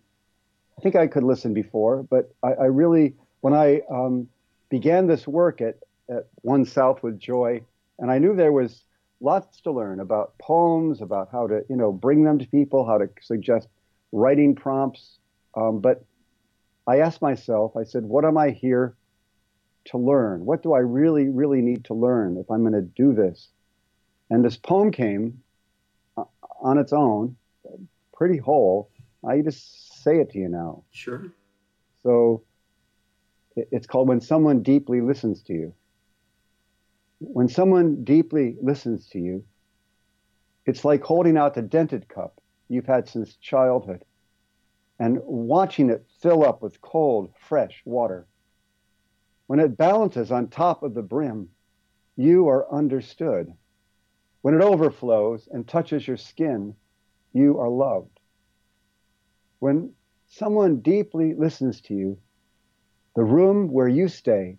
I 0.77 0.81
think 0.81 0.95
I 0.95 1.07
could 1.07 1.23
listen 1.23 1.53
before, 1.53 2.03
but 2.03 2.33
I, 2.41 2.53
I 2.53 2.65
really 2.65 3.15
when 3.41 3.53
I 3.53 3.81
um, 3.91 4.27
began 4.69 5.07
this 5.07 5.27
work 5.27 5.61
at 5.61 5.77
at 6.09 6.27
One 6.41 6.65
South 6.65 7.03
with 7.03 7.19
Joy, 7.19 7.61
and 7.99 8.11
I 8.11 8.17
knew 8.17 8.35
there 8.35 8.51
was 8.51 8.83
lots 9.21 9.61
to 9.61 9.71
learn 9.71 9.99
about 9.99 10.37
poems, 10.39 11.01
about 11.01 11.29
how 11.31 11.47
to 11.47 11.63
you 11.69 11.75
know 11.75 11.91
bring 11.91 12.23
them 12.23 12.39
to 12.39 12.47
people, 12.47 12.85
how 12.85 12.97
to 12.97 13.09
suggest 13.21 13.67
writing 14.11 14.55
prompts, 14.55 15.19
um, 15.55 15.79
but 15.79 16.03
I 16.85 16.99
asked 16.99 17.21
myself, 17.21 17.75
I 17.77 17.83
said, 17.83 18.03
what 18.03 18.25
am 18.25 18.37
I 18.37 18.49
here 18.49 18.95
to 19.85 19.97
learn? 19.97 20.45
What 20.45 20.63
do 20.63 20.73
I 20.73 20.79
really, 20.79 21.29
really 21.29 21.61
need 21.61 21.85
to 21.85 21.93
learn 21.93 22.37
if 22.37 22.49
I'm 22.51 22.61
going 22.61 22.73
to 22.73 22.81
do 22.81 23.13
this? 23.13 23.49
And 24.29 24.43
this 24.43 24.57
poem 24.57 24.91
came 24.91 25.41
uh, 26.17 26.23
on 26.61 26.77
its 26.77 26.93
own, 26.93 27.35
pretty 28.13 28.37
whole. 28.37 28.89
I 29.25 29.41
just 29.41 30.03
say 30.03 30.19
it 30.19 30.31
to 30.31 30.39
you 30.39 30.49
now. 30.49 30.83
Sure. 30.91 31.25
So 32.03 32.43
it's 33.55 33.87
called 33.87 34.07
When 34.07 34.19
Someone 34.19 34.61
Deeply 34.61 35.01
Listens 35.01 35.41
to 35.43 35.53
You. 35.53 35.73
When 37.19 37.47
someone 37.47 38.03
deeply 38.03 38.57
listens 38.61 39.07
to 39.09 39.19
you, 39.19 39.45
it's 40.65 40.83
like 40.83 41.03
holding 41.03 41.37
out 41.37 41.53
the 41.53 41.61
dented 41.61 42.09
cup 42.09 42.41
you've 42.67 42.85
had 42.85 43.07
since 43.07 43.35
childhood 43.35 44.03
and 44.99 45.19
watching 45.23 45.89
it 45.89 46.05
fill 46.21 46.43
up 46.43 46.61
with 46.61 46.81
cold, 46.81 47.33
fresh 47.39 47.81
water. 47.85 48.27
When 49.47 49.59
it 49.59 49.77
balances 49.77 50.31
on 50.31 50.47
top 50.47 50.83
of 50.83 50.93
the 50.93 51.01
brim, 51.01 51.49
you 52.15 52.47
are 52.47 52.71
understood. 52.71 53.53
When 54.41 54.53
it 54.53 54.61
overflows 54.61 55.47
and 55.51 55.67
touches 55.67 56.07
your 56.07 56.17
skin, 56.17 56.75
you 57.33 57.59
are 57.59 57.69
loved. 57.69 58.19
When 59.59 59.93
someone 60.27 60.81
deeply 60.81 61.33
listens 61.33 61.81
to 61.81 61.93
you, 61.93 62.19
the 63.15 63.23
room 63.23 63.71
where 63.71 63.87
you 63.87 64.07
stay 64.07 64.57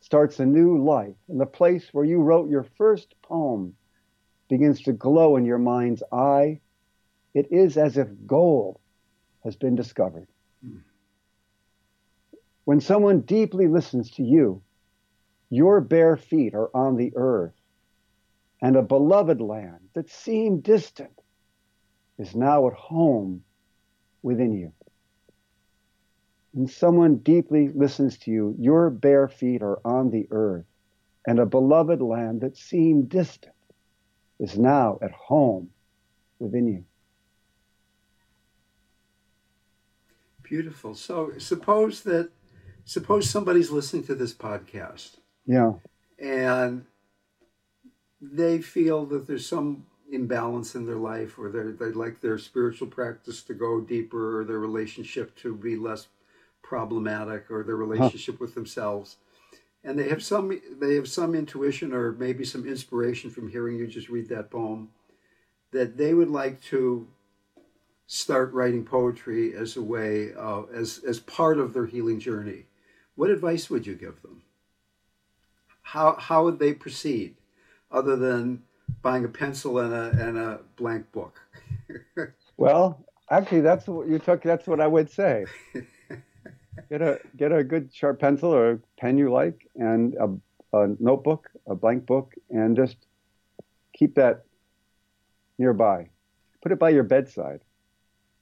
starts 0.00 0.40
a 0.40 0.46
new 0.46 0.82
life, 0.82 1.16
and 1.28 1.40
the 1.40 1.46
place 1.46 1.92
where 1.92 2.04
you 2.04 2.20
wrote 2.20 2.50
your 2.50 2.64
first 2.76 3.14
poem 3.22 3.74
begins 4.48 4.82
to 4.82 4.92
glow 4.92 5.36
in 5.36 5.44
your 5.44 5.58
mind's 5.58 6.02
eye. 6.10 6.60
It 7.34 7.52
is 7.52 7.76
as 7.76 7.96
if 7.96 8.08
gold 8.26 8.79
has 9.44 9.56
been 9.56 9.76
discovered. 9.76 10.28
When 12.64 12.80
someone 12.80 13.20
deeply 13.20 13.66
listens 13.68 14.10
to 14.12 14.22
you, 14.22 14.62
your 15.50 15.80
bare 15.80 16.16
feet 16.16 16.54
are 16.54 16.70
on 16.74 16.96
the 16.96 17.12
earth. 17.16 17.54
and 18.62 18.76
a 18.76 18.82
beloved 18.82 19.40
land 19.40 19.88
that 19.94 20.08
seemed 20.10 20.62
distant 20.62 21.20
is 22.18 22.34
now 22.34 22.66
at 22.68 22.74
home 22.74 23.42
within 24.22 24.52
you. 24.52 24.72
When 26.52 26.66
someone 26.66 27.16
deeply 27.16 27.68
listens 27.68 28.18
to 28.18 28.30
you. 28.30 28.54
Your 28.58 28.90
bare 28.90 29.28
feet 29.28 29.62
are 29.62 29.80
on 29.84 30.10
the 30.10 30.26
earth, 30.30 30.66
and 31.26 31.38
a 31.38 31.46
beloved 31.46 32.02
land 32.02 32.40
that 32.42 32.56
seemed 32.56 33.08
distant 33.08 33.54
is 34.38 34.58
now 34.58 34.98
at 35.02 35.12
home 35.12 35.70
within 36.38 36.66
you. 36.66 36.84
Beautiful. 40.50 40.96
So 40.96 41.30
suppose 41.38 42.02
that 42.02 42.30
suppose 42.84 43.30
somebody's 43.30 43.70
listening 43.70 44.02
to 44.06 44.16
this 44.16 44.34
podcast. 44.34 45.18
Yeah. 45.46 45.74
And 46.18 46.86
they 48.20 48.60
feel 48.60 49.06
that 49.06 49.28
there's 49.28 49.46
some 49.46 49.86
imbalance 50.10 50.74
in 50.74 50.86
their 50.86 50.96
life 50.96 51.38
or 51.38 51.50
they'd 51.50 51.94
like 51.94 52.20
their 52.20 52.36
spiritual 52.36 52.88
practice 52.88 53.44
to 53.44 53.54
go 53.54 53.80
deeper 53.80 54.40
or 54.40 54.44
their 54.44 54.58
relationship 54.58 55.36
to 55.36 55.54
be 55.54 55.76
less 55.76 56.08
problematic 56.62 57.48
or 57.48 57.62
their 57.62 57.76
relationship 57.76 58.34
huh. 58.34 58.38
with 58.40 58.56
themselves 58.56 59.18
and 59.84 59.96
they 59.96 60.08
have 60.08 60.22
some 60.22 60.60
they 60.80 60.96
have 60.96 61.08
some 61.08 61.34
intuition 61.34 61.94
or 61.94 62.12
maybe 62.12 62.44
some 62.44 62.66
inspiration 62.66 63.30
from 63.30 63.48
hearing 63.48 63.76
you 63.76 63.86
just 63.86 64.08
read 64.08 64.28
that 64.28 64.50
poem 64.50 64.88
that 65.70 65.96
they 65.96 66.12
would 66.12 66.28
like 66.28 66.60
to 66.60 67.06
start 68.12 68.52
writing 68.52 68.84
poetry 68.84 69.54
as 69.54 69.76
a 69.76 69.82
way 69.82 70.30
uh, 70.36 70.62
as 70.74 71.00
as 71.06 71.20
part 71.20 71.58
of 71.58 71.72
their 71.72 71.86
healing 71.86 72.18
journey 72.18 72.64
what 73.14 73.30
advice 73.30 73.70
would 73.70 73.86
you 73.86 73.94
give 73.94 74.20
them 74.22 74.42
how 75.82 76.16
how 76.16 76.44
would 76.44 76.58
they 76.58 76.72
proceed 76.72 77.36
other 77.90 78.16
than 78.16 78.62
buying 79.02 79.24
a 79.24 79.28
pencil 79.28 79.78
and 79.78 79.94
a 79.94 80.10
and 80.26 80.36
a 80.36 80.60
blank 80.76 81.10
book 81.12 81.40
well 82.56 83.04
actually 83.30 83.60
that's 83.60 83.86
what 83.86 84.08
you 84.08 84.18
took 84.18 84.42
that's 84.42 84.66
what 84.66 84.80
i 84.80 84.86
would 84.86 85.08
say 85.10 85.44
get 86.88 87.02
a 87.02 87.20
get 87.36 87.52
a 87.52 87.62
good 87.62 87.90
sharp 87.92 88.20
pencil 88.20 88.52
or 88.52 88.72
a 88.72 88.78
pen 88.98 89.18
you 89.18 89.30
like, 89.30 89.66
and 89.76 90.14
a, 90.14 90.76
a 90.76 90.88
notebook, 90.98 91.50
a 91.66 91.74
blank 91.74 92.06
book, 92.06 92.34
and 92.50 92.76
just 92.76 92.96
keep 93.92 94.14
that 94.16 94.44
nearby. 95.58 96.08
Put 96.62 96.72
it 96.72 96.78
by 96.78 96.90
your 96.90 97.04
bedside. 97.04 97.60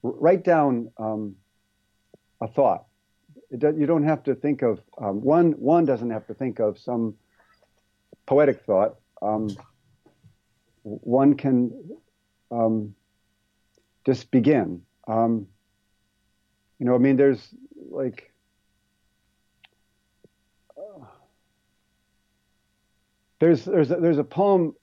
Write 0.03 0.45
down 0.45 0.91
um, 0.99 1.37
a 2.41 2.49
thought. 2.49 2.85
Do, 3.57 3.75
you 3.77 3.87
don't 3.87 4.05
have 4.05 4.23
to 4.25 4.35
think 4.35 4.63
of 4.63 4.81
um, 4.99 5.23
one. 5.23 5.53
One 5.53 5.85
doesn't 5.85 6.11
have 6.11 6.27
to 6.27 6.35
think 6.35 6.61
of 6.61 6.79
some 6.79 7.15
poetic 8.27 8.65
thought. 8.65 8.97
Um, 9.23 9.57
one 10.83 11.35
can 11.35 11.73
um, 12.51 12.95
just 14.05 14.31
begin. 14.31 14.83
Um, 15.07 15.49
you 16.79 16.87
know, 16.87 16.95
I 16.95 16.99
mean, 16.99 17.17
there's 17.17 17.55
like 17.91 18.33
there's 23.41 23.65
there's 23.65 23.91
a, 23.91 23.97
there's 23.97 24.19
a 24.19 24.25
poem. 24.25 24.75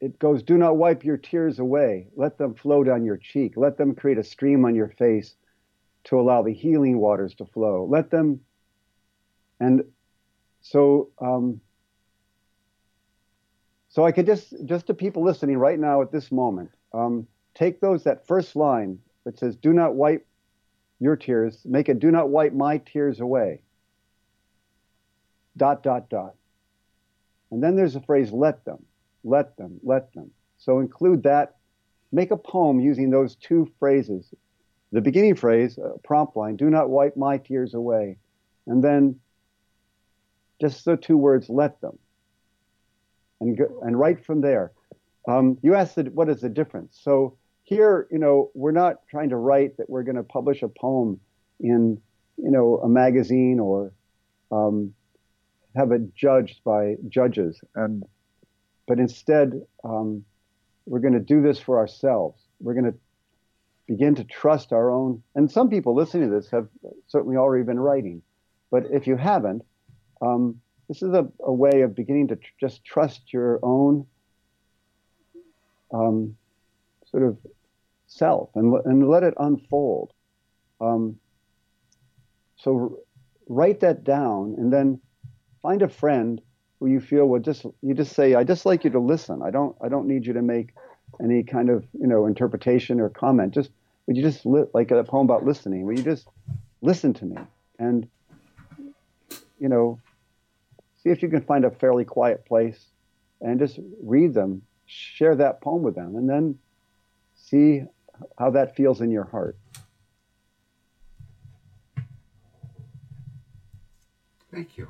It 0.00 0.06
it 0.06 0.18
goes, 0.18 0.42
"Do 0.42 0.58
not 0.58 0.76
wipe 0.76 1.04
your 1.04 1.16
tears 1.16 1.58
away. 1.58 2.08
Let 2.16 2.38
them 2.38 2.54
flow 2.54 2.84
down 2.84 3.04
your 3.04 3.16
cheek. 3.16 3.56
Let 3.56 3.76
them 3.76 3.94
create 3.94 4.18
a 4.18 4.24
stream 4.24 4.64
on 4.64 4.74
your 4.74 4.88
face, 4.88 5.36
to 6.04 6.18
allow 6.18 6.42
the 6.42 6.52
healing 6.52 6.98
waters 6.98 7.34
to 7.36 7.46
flow. 7.46 7.84
Let 7.84 8.10
them." 8.10 8.40
And 9.60 9.84
so, 10.62 11.10
um, 11.18 11.60
so 13.88 14.04
I 14.04 14.12
could 14.12 14.26
just 14.26 14.54
just 14.64 14.86
to 14.86 14.94
people 14.94 15.22
listening 15.22 15.58
right 15.58 15.78
now 15.78 16.02
at 16.02 16.12
this 16.12 16.32
moment, 16.32 16.70
um, 16.92 17.26
take 17.54 17.80
those 17.80 18.04
that 18.04 18.26
first 18.26 18.56
line 18.56 18.98
that 19.24 19.38
says, 19.38 19.56
"Do 19.56 19.72
not 19.72 19.94
wipe 19.94 20.26
your 21.00 21.16
tears. 21.16 21.64
Make 21.64 21.88
it, 21.88 21.98
do 21.98 22.10
not 22.10 22.28
wipe 22.28 22.52
my 22.52 22.78
tears 22.78 23.20
away. 23.20 23.62
Dot, 25.56 25.82
dot, 25.82 26.08
dot. 26.08 26.36
And 27.50 27.62
then 27.62 27.74
there's 27.74 27.96
a 27.96 28.00
phrase, 28.00 28.30
let 28.30 28.64
them, 28.64 28.84
let 29.24 29.56
them, 29.56 29.80
let 29.82 30.12
them. 30.14 30.30
So 30.58 30.80
include 30.80 31.22
that. 31.24 31.56
Make 32.12 32.30
a 32.30 32.36
poem 32.36 32.80
using 32.80 33.10
those 33.10 33.36
two 33.36 33.70
phrases. 33.78 34.32
The 34.92 35.00
beginning 35.00 35.36
phrase, 35.36 35.78
prompt 36.02 36.36
line, 36.36 36.56
do 36.56 36.68
not 36.68 36.90
wipe 36.90 37.16
my 37.16 37.38
tears 37.38 37.74
away. 37.74 38.18
And 38.66 38.82
then 38.82 39.20
just 40.60 40.84
the 40.84 40.96
two 40.96 41.16
words, 41.16 41.48
let 41.48 41.80
them. 41.80 41.98
And, 43.40 43.56
go, 43.56 43.80
and 43.82 43.98
right 43.98 44.22
from 44.24 44.40
there. 44.40 44.72
Um, 45.28 45.58
you 45.62 45.74
asked 45.74 45.94
the, 45.94 46.04
what 46.04 46.28
is 46.28 46.40
the 46.40 46.48
difference? 46.48 46.98
So 47.00 47.36
here, 47.62 48.08
you 48.10 48.18
know, 48.18 48.50
we're 48.54 48.72
not 48.72 49.06
trying 49.08 49.30
to 49.30 49.36
write 49.36 49.76
that 49.76 49.88
we're 49.88 50.02
going 50.02 50.16
to 50.16 50.22
publish 50.22 50.62
a 50.62 50.68
poem 50.68 51.20
in, 51.60 52.00
you 52.36 52.50
know, 52.50 52.78
a 52.78 52.88
magazine 52.88 53.60
or 53.60 53.92
um, 54.50 54.92
have 55.76 55.92
it 55.92 56.14
judged 56.14 56.64
by 56.64 56.96
judges. 57.08 57.60
And 57.74 58.02
but 58.90 58.98
instead, 58.98 59.52
um, 59.84 60.24
we're 60.84 60.98
going 60.98 61.14
to 61.14 61.20
do 61.20 61.40
this 61.40 61.60
for 61.60 61.78
ourselves. 61.78 62.42
We're 62.58 62.74
going 62.74 62.92
to 62.92 62.98
begin 63.86 64.16
to 64.16 64.24
trust 64.24 64.72
our 64.72 64.90
own. 64.90 65.22
And 65.36 65.48
some 65.48 65.70
people 65.70 65.94
listening 65.94 66.28
to 66.28 66.34
this 66.34 66.50
have 66.50 66.66
certainly 67.06 67.36
already 67.36 67.62
been 67.62 67.78
writing, 67.78 68.20
but 68.68 68.86
if 68.90 69.06
you 69.06 69.14
haven't, 69.14 69.62
um, 70.20 70.60
this 70.88 71.02
is 71.02 71.12
a, 71.12 71.28
a, 71.38 71.52
way 71.52 71.82
of 71.82 71.94
beginning 71.94 72.26
to 72.28 72.34
tr- 72.34 72.50
just 72.58 72.84
trust 72.84 73.32
your 73.32 73.60
own 73.62 74.06
um, 75.94 76.36
sort 77.12 77.22
of 77.22 77.38
self 78.08 78.50
and, 78.56 78.74
and 78.86 79.08
let 79.08 79.22
it 79.22 79.34
unfold. 79.38 80.12
Um, 80.80 81.16
so 82.56 82.98
write 83.48 83.78
that 83.80 84.02
down 84.02 84.56
and 84.58 84.72
then 84.72 85.00
find 85.62 85.80
a 85.80 85.88
friend 85.88 86.40
who 86.80 86.86
you 86.86 87.00
feel 87.00 87.26
would 87.26 87.44
just 87.44 87.64
you 87.82 87.94
just 87.94 88.14
say 88.14 88.34
I 88.34 88.42
just 88.42 88.66
like 88.66 88.84
you 88.84 88.90
to 88.90 88.98
listen. 88.98 89.42
I 89.42 89.50
don't 89.50 89.76
I 89.80 89.88
don't 89.88 90.08
need 90.08 90.26
you 90.26 90.32
to 90.32 90.42
make 90.42 90.74
any 91.22 91.42
kind 91.42 91.68
of 91.68 91.86
you 91.92 92.06
know 92.06 92.26
interpretation 92.26 92.98
or 93.00 93.10
comment. 93.10 93.54
Just 93.54 93.70
would 94.06 94.16
you 94.16 94.22
just 94.22 94.44
li- 94.46 94.64
like 94.72 94.90
a 94.90 95.04
poem 95.04 95.26
about 95.26 95.44
listening? 95.44 95.84
Would 95.84 95.98
you 95.98 96.04
just 96.04 96.26
listen 96.80 97.12
to 97.14 97.26
me 97.26 97.36
and 97.78 98.08
you 99.58 99.68
know 99.68 100.00
see 101.02 101.10
if 101.10 101.22
you 101.22 101.28
can 101.28 101.42
find 101.42 101.64
a 101.64 101.70
fairly 101.70 102.04
quiet 102.04 102.46
place 102.46 102.86
and 103.42 103.58
just 103.58 103.78
read 104.02 104.34
them, 104.34 104.62
share 104.86 105.36
that 105.36 105.60
poem 105.60 105.82
with 105.82 105.94
them, 105.94 106.16
and 106.16 106.28
then 106.28 106.58
see 107.36 107.82
how 108.38 108.50
that 108.50 108.74
feels 108.74 109.00
in 109.00 109.10
your 109.10 109.24
heart. 109.24 109.56
Thank 114.50 114.76
you. 114.76 114.88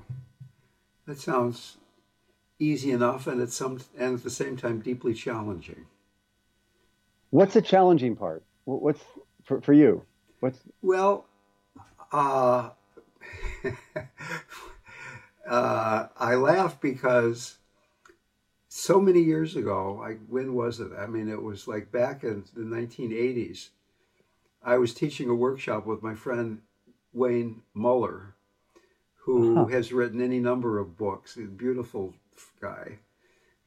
That 1.11 1.19
sounds 1.19 1.77
easy 2.61 2.93
enough, 2.93 3.27
and 3.27 3.43
at 3.43 3.51
some 3.51 3.81
and 3.99 4.15
at 4.15 4.23
the 4.23 4.31
same 4.31 4.57
time 4.57 4.79
deeply 4.79 5.13
challenging. 5.13 5.87
What's 7.31 7.55
the 7.55 7.63
challenging 7.63 8.15
part? 8.15 8.45
What's 8.65 9.03
for, 9.43 9.61
for 9.61 9.73
you? 9.73 10.05
What's 10.39 10.61
well, 10.83 11.27
uh, 12.13 12.71
uh, 15.51 16.07
I 16.17 16.37
laugh 16.37 16.81
because 16.81 17.59
so 18.69 19.01
many 19.01 19.21
years 19.21 19.57
ago, 19.57 20.01
I, 20.01 20.13
when 20.29 20.55
was 20.55 20.79
it? 20.79 20.93
I 20.97 21.09
mean, 21.09 21.29
it 21.29 21.43
was 21.43 21.67
like 21.67 21.91
back 21.91 22.23
in 22.23 22.45
the 22.55 22.61
1980s. 22.61 23.71
I 24.63 24.79
was 24.79 24.95
teaching 24.95 25.29
a 25.29 25.35
workshop 25.35 25.87
with 25.87 26.05
my 26.05 26.15
friend 26.15 26.61
Wayne 27.13 27.63
Muller, 27.75 28.37
who 29.39 29.61
uh-huh. 29.61 29.67
has 29.67 29.93
written 29.93 30.21
any 30.21 30.41
number 30.41 30.79
of 30.79 30.97
books. 30.97 31.37
a 31.37 31.43
beautiful 31.43 32.15
guy, 32.61 32.99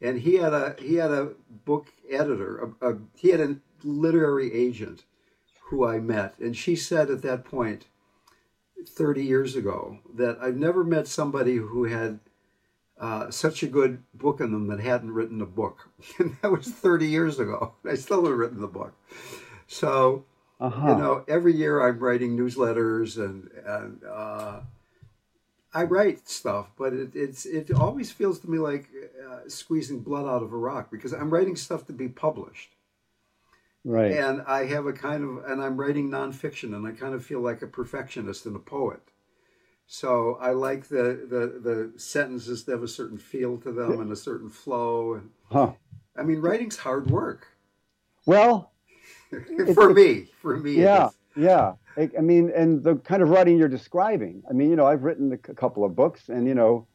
and 0.01 0.19
he 0.19 0.35
had 0.35 0.53
a 0.53 0.75
he 0.79 0.95
had 0.95 1.11
a 1.11 1.31
book 1.65 1.87
editor. 2.09 2.73
A, 2.81 2.91
a, 2.91 2.97
he 3.15 3.29
had 3.29 3.39
a 3.39 3.57
literary 3.83 4.53
agent 4.53 5.03
who 5.65 5.85
I 5.85 5.99
met, 5.99 6.37
and 6.39 6.55
she 6.55 6.75
said 6.75 7.09
at 7.09 7.21
that 7.21 7.45
point, 7.45 7.85
30 8.87 9.23
years 9.23 9.55
ago, 9.55 9.99
that 10.13 10.37
I've 10.41 10.57
never 10.57 10.83
met 10.83 11.07
somebody 11.07 11.55
who 11.55 11.85
had 11.85 12.19
uh, 12.99 13.31
such 13.31 13.63
a 13.63 13.67
good 13.67 14.03
book 14.13 14.39
in 14.39 14.51
them 14.51 14.67
that 14.67 14.79
hadn't 14.79 15.11
written 15.11 15.41
a 15.41 15.45
book. 15.45 15.89
And 16.19 16.37
that 16.41 16.51
was 16.51 16.67
30 16.67 17.07
years 17.07 17.39
ago. 17.39 17.73
I 17.89 17.95
still 17.95 18.23
haven't 18.23 18.37
written 18.37 18.61
the 18.61 18.67
book. 18.67 18.93
So, 19.67 20.25
uh-huh. 20.59 20.89
you 20.89 20.95
know, 20.95 21.25
every 21.27 21.55
year 21.55 21.87
I'm 21.87 21.99
writing 21.99 22.37
newsletters 22.37 23.17
and, 23.17 23.49
and 23.65 24.01
uh, 24.03 24.59
I 25.73 25.83
write 25.83 26.29
stuff, 26.29 26.71
but 26.77 26.93
it, 26.93 27.15
it's, 27.15 27.45
it 27.45 27.71
always 27.71 28.11
feels 28.11 28.39
to 28.39 28.49
me 28.49 28.59
like 28.59 28.89
uh, 29.27 29.47
squeezing 29.47 30.01
blood 30.01 30.25
out 30.25 30.43
of 30.43 30.53
a 30.53 30.57
rock 30.57 30.91
because 30.91 31.13
I'm 31.13 31.29
writing 31.29 31.55
stuff 31.55 31.87
to 31.87 31.93
be 31.93 32.07
published. 32.07 32.75
Right. 33.83 34.11
And 34.11 34.43
I 34.47 34.65
have 34.65 34.85
a 34.85 34.93
kind 34.93 35.23
of, 35.23 35.45
and 35.45 35.61
I'm 35.61 35.77
writing 35.77 36.09
nonfiction 36.09 36.75
and 36.75 36.87
I 36.87 36.91
kind 36.91 37.13
of 37.13 37.25
feel 37.25 37.41
like 37.41 37.61
a 37.61 37.67
perfectionist 37.67 38.45
and 38.45 38.55
a 38.55 38.59
poet. 38.59 39.01
So 39.87 40.37
I 40.39 40.51
like 40.51 40.87
the, 40.87 41.27
the, 41.29 41.59
the 41.59 41.99
sentences 41.99 42.63
that 42.63 42.71
have 42.71 42.83
a 42.83 42.87
certain 42.87 43.17
feel 43.17 43.57
to 43.57 43.71
them 43.71 43.99
and 43.99 44.11
a 44.11 44.15
certain 44.15 44.49
flow. 44.49 45.15
And 45.15 45.31
Huh. 45.53 45.73
I 46.17 46.23
mean, 46.23 46.41
writing's 46.41 46.77
hard 46.77 47.11
work 47.11 47.47
Well, 48.25 48.71
for 49.73 49.93
me. 49.93 50.27
For 50.41 50.57
me, 50.57 50.81
yeah, 50.81 51.07
is. 51.07 51.13
Yeah. 51.35 51.73
I, 51.97 52.09
I 52.17 52.21
mean, 52.21 52.51
and 52.55 52.83
the 52.83 52.95
kind 52.95 53.21
of 53.21 53.29
writing 53.29 53.57
you're 53.57 53.67
describing. 53.67 54.43
I 54.49 54.53
mean, 54.53 54.69
you 54.69 54.75
know, 54.75 54.85
I've 54.85 55.03
written 55.03 55.31
a 55.31 55.37
c- 55.37 55.53
couple 55.53 55.83
of 55.85 55.95
books, 55.95 56.29
and 56.29 56.47
you 56.47 56.55
know, 56.55 56.87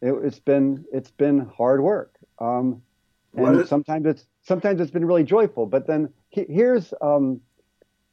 it, 0.00 0.12
it's 0.24 0.38
been 0.38 0.84
it's 0.92 1.10
been 1.10 1.40
hard 1.46 1.82
work. 1.82 2.14
Um, 2.38 2.82
and 3.34 3.60
is- 3.60 3.68
sometimes 3.68 4.06
it's 4.06 4.26
sometimes 4.42 4.80
it's 4.80 4.90
been 4.90 5.04
really 5.04 5.24
joyful. 5.24 5.66
But 5.66 5.86
then 5.86 6.12
he, 6.30 6.44
here's, 6.48 6.94
um, 7.00 7.40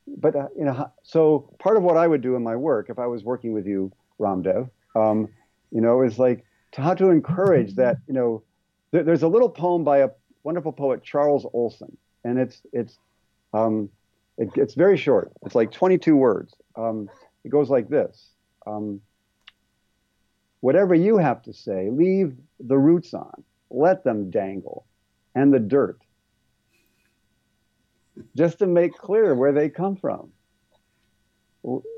but 0.08 0.36
uh, 0.36 0.48
you 0.58 0.66
know, 0.66 0.92
so 1.04 1.54
part 1.60 1.78
of 1.78 1.84
what 1.84 1.98
I 1.98 2.08
would 2.08 2.22
do 2.22 2.36
in 2.36 2.44
my 2.44 2.56
work, 2.56 2.90
if 2.90 2.98
I 3.00 3.08
was 3.08 3.24
working 3.24 3.54
with 3.54 3.68
you, 3.68 3.92
Ramdev, 4.20 4.70
um, 4.96 5.30
you 5.72 5.82
know, 5.82 6.02
is 6.02 6.18
like 6.18 6.44
to 6.74 6.82
how 6.82 6.94
to 6.96 7.10
encourage 7.10 7.76
that. 7.82 7.98
You 8.08 8.14
know, 8.14 8.44
there, 8.92 9.04
there's 9.04 9.24
a 9.24 9.28
little 9.28 9.50
poem 9.50 9.84
by 9.84 10.00
a 10.00 10.10
wonderful 10.44 10.72
poet 10.72 11.04
Charles 11.04 11.46
Olson, 11.54 11.96
and 12.24 12.40
it's 12.40 12.62
it's 12.74 12.98
um, 13.54 13.90
it, 14.38 14.50
it's 14.56 14.74
very 14.76 14.98
short. 14.98 15.32
It's 15.46 15.56
like 15.56 15.72
22 15.72 16.16
words. 16.16 16.54
Um, 16.76 17.10
it 17.44 17.50
goes 17.50 17.70
like 17.70 17.88
this. 17.90 18.30
Um, 18.68 19.02
Whatever 20.62 20.96
you 20.96 21.18
have 21.20 21.44
to 21.44 21.54
say, 21.54 21.90
leave 21.92 22.36
the 22.60 22.78
roots 22.78 23.14
on. 23.14 23.44
Let 23.70 24.04
them 24.04 24.32
dangle, 24.32 24.88
and 25.36 25.54
the 25.54 25.60
dirt, 25.60 26.00
just 28.36 28.60
to 28.60 28.66
make 28.68 28.94
clear 28.98 29.36
where 29.36 29.52
they 29.52 29.70
come 29.70 29.96
from. 29.96 30.32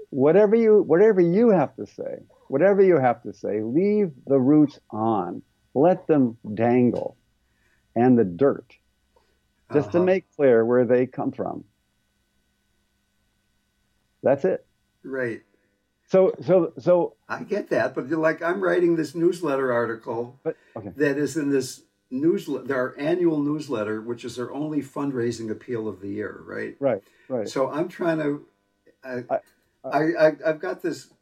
Whatever 0.09 0.55
you, 0.55 0.81
whatever 0.83 1.21
you 1.21 1.49
have 1.49 1.75
to 1.75 1.85
say, 1.85 2.19
whatever 2.49 2.81
you 2.81 2.97
have 2.97 3.21
to 3.23 3.33
say, 3.33 3.61
leave 3.61 4.11
the 4.25 4.39
roots 4.39 4.79
on. 4.91 5.41
Let 5.73 6.07
them 6.07 6.37
dangle, 6.53 7.15
and 7.95 8.17
the 8.17 8.25
dirt, 8.25 8.73
just 9.71 9.91
to 9.91 9.97
Uh-huh. 9.99 10.05
make 10.05 10.35
clear 10.35 10.65
where 10.65 10.85
they 10.85 11.05
come 11.05 11.31
from. 11.31 11.63
That's 14.23 14.45
it. 14.45 14.65
Right. 15.03 15.41
So, 16.07 16.33
so, 16.41 16.73
so, 16.79 17.15
I 17.27 17.43
get 17.43 17.69
that, 17.69 17.93
but 17.93 18.07
you're 18.07 18.19
like 18.19 18.41
I'm 18.41 18.61
writing 18.61 18.95
this 18.95 19.13
newsletter 19.13 19.73
article 19.73 20.39
but 20.43 20.55
okay. 20.75 20.91
that 20.95 21.17
is 21.17 21.35
in 21.35 21.49
this 21.49 21.81
newsletter, 22.09 22.73
our 22.73 22.95
annual 22.97 23.41
newsletter, 23.41 24.01
which 24.01 24.23
is 24.23 24.39
our 24.39 24.51
only 24.53 24.81
fundraising 24.81 25.51
appeal 25.51 25.87
of 25.87 25.99
the 25.99 26.07
year, 26.07 26.41
right? 26.45 26.77
Right, 26.79 27.03
right. 27.27 27.49
So 27.49 27.69
I'm 27.69 27.89
trying 27.89 28.19
to. 28.19 28.45
I, 29.03 29.23
I- 29.29 29.39
I, 29.83 29.99
I, 30.19 30.31
I've 30.45 30.59
got 30.59 30.81
this 30.81 31.13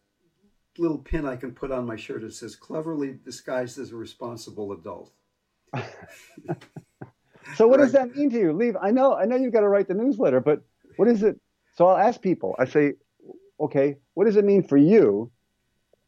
little 0.80 0.98
pin 0.98 1.24
I 1.24 1.36
can 1.36 1.52
put 1.52 1.72
on 1.72 1.86
my 1.86 1.96
shirt. 1.96 2.24
It 2.24 2.34
says 2.34 2.56
"cleverly 2.56 3.20
disguised 3.24 3.78
as 3.78 3.92
a 3.92 3.96
responsible 3.96 4.72
adult." 4.72 5.12
So 7.56 7.68
what 7.68 7.78
does 7.78 7.92
that 7.92 8.16
mean 8.16 8.30
to 8.32 8.38
you? 8.38 8.54
Leave. 8.54 8.76
I 8.82 8.92
know. 8.92 9.16
I 9.16 9.26
know 9.26 9.36
you've 9.36 9.54
got 9.54 9.62
to 9.62 9.70
write 9.70 9.88
the 9.88 9.94
newsletter, 9.94 10.40
but 10.40 10.64
what 10.98 11.08
is 11.08 11.24
it? 11.24 11.40
So 11.78 11.88
I'll 11.88 11.98
ask 11.98 12.22
people. 12.22 12.56
I 12.58 12.66
say, 12.66 12.94
okay, 13.60 13.98
what 14.14 14.26
does 14.26 14.38
it 14.38 14.46
mean 14.46 14.64
for 14.64 14.78
you? 14.78 15.32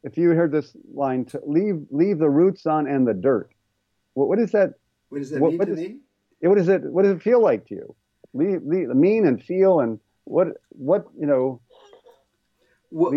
If 0.02 0.16
you 0.16 0.30
heard 0.30 0.52
this 0.52 0.74
line, 0.94 1.24
to 1.26 1.40
leave 1.44 1.84
leave 1.90 2.18
the 2.18 2.30
roots 2.30 2.66
on 2.66 2.86
and 2.86 3.06
the 3.06 3.14
dirt. 3.14 3.50
What, 4.14 4.28
what 4.28 4.38
is 4.38 4.52
that? 4.52 4.74
What 5.10 5.18
does 5.18 5.30
that 5.30 5.40
What- 5.40 5.50
mean 5.50 5.58
what 5.58 5.64
to 5.66 5.72
is- 5.72 5.78
me? 5.78 5.98
What 6.40 6.54
does 6.56 6.68
it? 6.68 6.82
What 6.84 7.02
does 7.02 7.12
it 7.16 7.22
feel 7.22 7.42
like 7.42 7.66
to 7.68 7.74
you? 7.74 7.94
Leave, 8.32 8.62
leave 8.64 8.88
mean 8.90 9.26
and 9.26 9.42
feel 9.42 9.80
and 9.80 9.98
what 10.24 10.48
what 10.68 11.06
you 11.18 11.26
know? 11.26 11.60
What, 12.90 13.14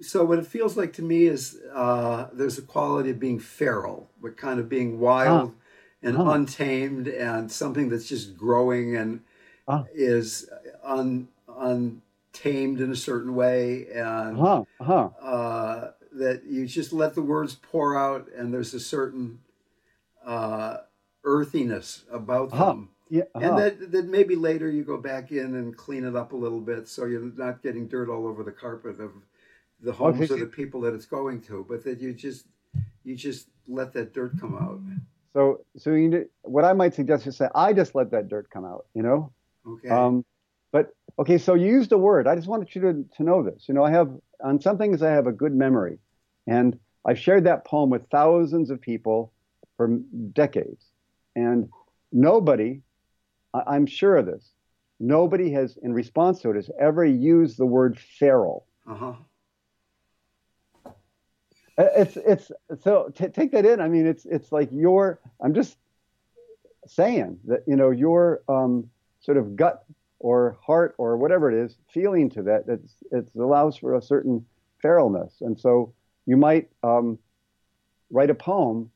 so 0.00 0.24
what 0.24 0.38
it 0.38 0.46
feels 0.46 0.76
like 0.76 0.92
to 0.94 1.02
me 1.02 1.24
is 1.24 1.58
uh, 1.74 2.28
there's 2.32 2.58
a 2.58 2.62
quality 2.62 3.10
of 3.10 3.18
being 3.18 3.40
feral, 3.40 4.08
but 4.22 4.36
kind 4.36 4.60
of 4.60 4.68
being 4.68 5.00
wild 5.00 5.54
and 6.02 6.16
Ah. 6.16 6.32
untamed, 6.32 7.08
and 7.08 7.50
something 7.50 7.88
that's 7.88 8.08
just 8.08 8.36
growing 8.36 8.96
and 8.96 9.20
Ah. 9.68 9.84
is 9.92 10.48
un, 10.84 11.28
untamed 11.58 12.80
in 12.80 12.90
a 12.90 12.96
certain 12.96 13.34
way, 13.34 13.86
and 13.92 14.38
Huh? 14.38 14.64
Huh? 14.80 15.10
uh, 15.20 15.90
that 16.12 16.44
you 16.44 16.66
just 16.66 16.92
let 16.92 17.14
the 17.14 17.22
words 17.22 17.54
pour 17.54 17.96
out, 17.96 18.28
and 18.36 18.52
there's 18.52 18.74
a 18.74 18.80
certain 18.80 19.40
uh, 20.24 20.78
earthiness 21.24 22.04
about 22.10 22.52
Uh-huh. 22.52 22.66
them. 22.66 22.88
Yeah. 23.08 23.24
And 23.34 23.44
huh. 23.44 23.56
that, 23.56 23.92
that 23.92 24.08
maybe 24.08 24.36
later 24.36 24.70
you 24.70 24.84
go 24.84 24.96
back 24.96 25.32
in 25.32 25.54
and 25.56 25.76
clean 25.76 26.04
it 26.04 26.16
up 26.16 26.32
a 26.32 26.36
little 26.36 26.60
bit 26.60 26.88
so 26.88 27.04
you're 27.04 27.20
not 27.36 27.62
getting 27.62 27.86
dirt 27.86 28.08
all 28.08 28.26
over 28.26 28.42
the 28.42 28.52
carpet 28.52 29.00
of 29.00 29.12
the 29.82 29.92
homes 29.92 30.22
Okay, 30.30 30.34
of 30.34 30.40
the 30.40 30.46
people 30.46 30.80
that 30.82 30.94
it's 30.94 31.06
going 31.06 31.40
to, 31.42 31.66
but 31.68 31.84
that 31.84 32.00
you 32.00 32.12
just 32.14 32.46
you 33.04 33.16
just 33.16 33.48
let 33.68 33.92
that 33.92 34.14
dirt 34.14 34.38
come 34.40 34.54
out. 34.56 34.80
So 35.34 35.64
so 35.76 35.92
you 35.92 36.28
what 36.42 36.64
I 36.64 36.72
might 36.72 36.94
suggest 36.94 37.26
is 37.26 37.38
that 37.38 37.52
I 37.54 37.72
just 37.72 37.94
let 37.94 38.10
that 38.12 38.28
dirt 38.28 38.48
come 38.50 38.64
out. 38.64 38.86
You 38.94 39.02
know. 39.02 39.32
Okay. 39.66 39.88
Um, 39.88 40.24
but 40.72 40.94
okay, 41.18 41.38
so 41.38 41.54
you 41.54 41.66
used 41.66 41.92
a 41.92 41.98
word. 41.98 42.26
I 42.26 42.34
just 42.34 42.48
wanted 42.48 42.74
you 42.74 42.80
to, 42.82 43.04
to 43.16 43.22
know 43.22 43.42
this. 43.42 43.68
You 43.68 43.74
know, 43.74 43.84
I 43.84 43.90
have 43.92 44.10
on 44.42 44.60
some 44.60 44.78
things 44.78 45.02
I 45.02 45.10
have 45.10 45.26
a 45.26 45.32
good 45.32 45.54
memory, 45.54 45.98
and 46.46 46.78
I've 47.04 47.18
shared 47.18 47.44
that 47.44 47.64
poem 47.64 47.90
with 47.90 48.02
thousands 48.10 48.70
of 48.70 48.80
people 48.80 49.32
for 49.76 49.88
decades, 50.32 50.84
and 51.36 51.68
nobody, 52.10 52.80
I, 53.54 53.62
I'm 53.74 53.86
sure 53.86 54.16
of 54.16 54.26
this, 54.26 54.50
nobody 54.98 55.52
has, 55.52 55.76
in 55.82 55.92
response 55.92 56.40
to 56.40 56.50
it, 56.50 56.56
has 56.56 56.70
ever 56.80 57.04
used 57.04 57.58
the 57.58 57.66
word 57.66 57.98
feral. 57.98 58.66
uh-huh. 58.88 59.14
Uh, 61.78 61.88
It's 61.96 62.16
it's 62.16 62.52
so 62.82 63.10
t- 63.14 63.28
take 63.28 63.52
that 63.52 63.64
in. 63.64 63.80
I 63.80 63.88
mean, 63.88 64.06
it's 64.06 64.26
it's 64.26 64.52
like 64.52 64.68
your. 64.72 65.20
I'm 65.40 65.54
just 65.54 65.76
saying 66.86 67.38
that 67.46 67.60
you 67.66 67.76
know 67.76 67.90
your 67.90 68.42
um, 68.48 68.90
sort 69.20 69.38
of 69.38 69.56
gut 69.56 69.84
or 70.22 70.56
heart 70.64 70.94
or 70.98 71.16
whatever 71.16 71.50
it 71.50 71.64
is 71.64 71.76
feeling 71.92 72.30
to 72.30 72.42
that. 72.42 72.64
It's 72.68 72.94
it 73.10 73.28
allows 73.36 73.76
for 73.76 73.94
a 73.96 74.02
certain 74.02 74.46
feralness, 74.82 75.40
and 75.40 75.58
so 75.58 75.92
you 76.26 76.36
might 76.36 76.70
um, 76.82 77.18
write 78.10 78.30
a 78.30 78.34
poem 78.34 78.90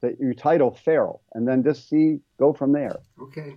that 0.00 0.18
you 0.20 0.32
title 0.32 0.70
"Feral," 0.70 1.20
and 1.34 1.46
then 1.46 1.62
just 1.62 1.88
see 1.88 2.20
go 2.38 2.52
from 2.52 2.72
there. 2.72 3.00
Okay. 3.20 3.56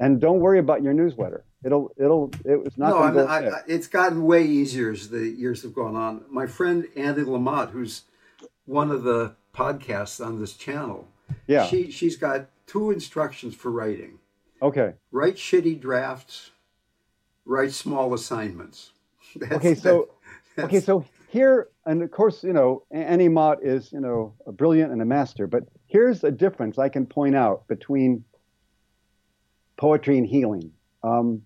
And 0.00 0.20
don't 0.20 0.40
worry 0.40 0.58
about 0.58 0.82
your 0.82 0.92
newsletter. 0.92 1.44
It'll 1.64 1.92
it'll 1.96 2.30
it's 2.44 2.76
not 2.76 2.90
no, 2.90 2.98
I 2.98 3.10
mean, 3.12 3.26
I. 3.26 3.48
I, 3.58 3.60
it's 3.68 3.86
gotten 3.86 4.24
way 4.24 4.44
easier 4.44 4.90
as 4.90 5.10
the 5.10 5.26
years 5.28 5.62
have 5.62 5.74
gone 5.74 5.94
on. 5.94 6.24
My 6.28 6.46
friend 6.46 6.88
Annie 6.96 7.22
Lamott, 7.22 7.70
who's 7.70 8.02
one 8.66 8.90
of 8.90 9.04
the 9.04 9.34
podcasts 9.54 10.24
on 10.24 10.40
this 10.40 10.54
channel, 10.54 11.06
Yeah. 11.46 11.66
she 11.66 11.90
she's 11.90 12.16
got 12.16 12.46
two 12.66 12.90
instructions 12.90 13.54
for 13.54 13.70
writing: 13.70 14.18
okay. 14.62 14.94
write 15.10 15.36
shitty 15.36 15.80
drafts, 15.80 16.50
write 17.44 17.72
small 17.72 18.14
assignments. 18.14 18.92
That's, 19.36 19.52
Okay, 19.54 19.74
so 19.74 20.10
okay, 20.58 20.80
so 20.80 21.04
here, 21.28 21.68
and 21.86 22.02
of 22.02 22.10
course, 22.10 22.44
you 22.44 22.52
know, 22.52 22.84
A- 22.92 22.96
Annie 22.96 23.28
Mott 23.28 23.64
is, 23.64 23.90
you 23.92 24.00
know, 24.00 24.34
a 24.46 24.52
brilliant 24.52 24.92
and 24.92 25.00
a 25.00 25.04
master, 25.06 25.46
but 25.46 25.64
here's 25.86 26.22
a 26.24 26.30
difference 26.30 26.78
I 26.78 26.88
can 26.88 27.06
point 27.06 27.34
out 27.34 27.66
between 27.68 28.24
poetry 29.78 30.18
and 30.18 30.26
healing. 30.26 30.72
Um, 31.02 31.42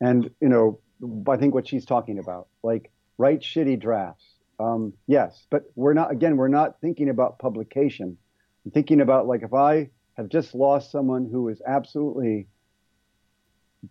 and, 0.00 0.30
you 0.40 0.48
know, 0.48 0.80
I 1.28 1.36
think 1.36 1.54
what 1.54 1.68
she's 1.68 1.86
talking 1.86 2.18
about, 2.18 2.48
like 2.62 2.90
write 3.18 3.40
shitty 3.40 3.80
drafts. 3.80 4.24
Um, 4.58 4.94
yes, 5.06 5.46
but 5.50 5.62
we're 5.74 5.94
not, 5.94 6.10
again, 6.10 6.36
we're 6.36 6.48
not 6.48 6.80
thinking 6.80 7.08
about 7.08 7.38
publication. 7.38 8.18
I'm 8.64 8.70
thinking 8.72 9.00
about 9.00 9.26
like 9.26 9.42
if 9.42 9.54
I 9.54 9.90
have 10.16 10.28
just 10.28 10.54
lost 10.54 10.90
someone 10.90 11.28
who 11.30 11.48
is 11.48 11.60
absolutely 11.66 12.46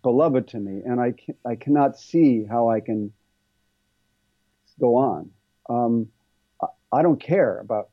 beloved 0.01 0.47
to 0.49 0.59
me 0.59 0.81
and 0.85 0.99
I, 0.99 1.11
can, 1.11 1.35
I 1.45 1.55
cannot 1.55 1.97
see 1.97 2.43
how 2.43 2.69
I 2.69 2.79
can 2.79 3.13
go 4.79 4.95
on. 4.95 5.29
Um, 5.69 6.07
I, 6.61 6.67
I 6.91 7.01
don't 7.01 7.19
care 7.19 7.59
about. 7.59 7.89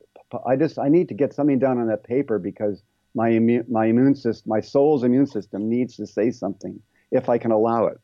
I 0.47 0.55
just 0.55 0.79
I 0.79 0.89
need 0.89 1.09
to 1.09 1.13
get 1.13 1.33
something 1.33 1.59
down 1.59 1.77
on 1.77 1.87
that 1.87 2.03
paper 2.03 2.39
because 2.39 2.81
my 3.13 3.29
immune 3.29 3.65
my 3.69 3.85
immune 3.85 4.15
system 4.15 4.49
my 4.49 4.61
soul's 4.61 5.03
immune 5.03 5.27
system 5.27 5.69
needs 5.69 5.95
to 5.97 6.07
say 6.07 6.31
something 6.31 6.79
if 7.11 7.29
I 7.29 7.37
can 7.37 7.51
allow 7.51 7.85
it. 7.85 7.99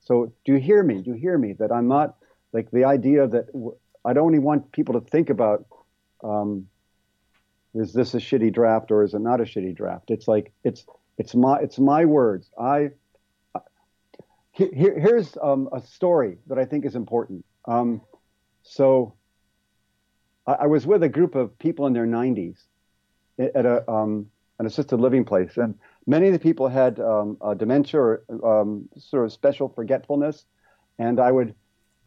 So 0.00 0.32
do 0.44 0.52
you 0.52 0.58
hear 0.58 0.82
me? 0.82 1.02
Do 1.02 1.10
you 1.10 1.16
hear 1.16 1.36
me? 1.36 1.52
That 1.52 1.70
I'm 1.70 1.88
not 1.88 2.16
like 2.52 2.70
the 2.70 2.84
idea 2.84 3.26
that 3.26 3.48
I 4.04 4.12
don't 4.14 4.24
only 4.24 4.38
want 4.38 4.72
people 4.72 4.98
to 4.98 5.06
think 5.10 5.30
about. 5.30 5.66
Um, 6.24 6.68
is 7.76 7.92
this 7.92 8.14
a 8.14 8.18
shitty 8.18 8.52
draft 8.52 8.90
or 8.90 9.02
is 9.02 9.14
it 9.14 9.20
not 9.20 9.40
a 9.40 9.44
shitty 9.44 9.74
draft? 9.76 10.10
It's 10.10 10.26
like 10.28 10.52
it's 10.64 10.84
it's 11.18 11.34
my 11.34 11.58
it's 11.58 11.78
my 11.78 12.04
words. 12.04 12.50
I 12.58 12.90
here, 14.52 14.70
here- 14.72 14.98
here's 14.98 15.36
um, 15.42 15.68
a 15.72 15.80
story 15.82 16.38
that 16.46 16.58
I 16.58 16.64
think 16.64 16.84
is 16.84 16.96
important. 16.96 17.44
Um, 17.66 18.00
so 18.62 19.14
I, 20.46 20.52
I 20.52 20.66
was 20.66 20.86
with 20.86 21.02
a 21.02 21.08
group 21.08 21.34
of 21.34 21.58
people 21.58 21.86
in 21.86 21.92
their 21.92 22.06
90s 22.06 22.56
at 23.38 23.66
a, 23.66 23.88
um, 23.90 24.30
an 24.58 24.64
assisted 24.66 24.96
living 24.98 25.24
place, 25.26 25.58
and 25.58 25.74
many 26.06 26.28
of 26.28 26.32
the 26.32 26.38
people 26.38 26.68
had 26.68 26.98
um, 27.00 27.36
dementia 27.58 28.00
or 28.00 28.22
um, 28.42 28.88
sort 28.96 29.26
of 29.26 29.32
special 29.32 29.68
forgetfulness. 29.68 30.46
And 30.98 31.20
I 31.20 31.30
would 31.30 31.54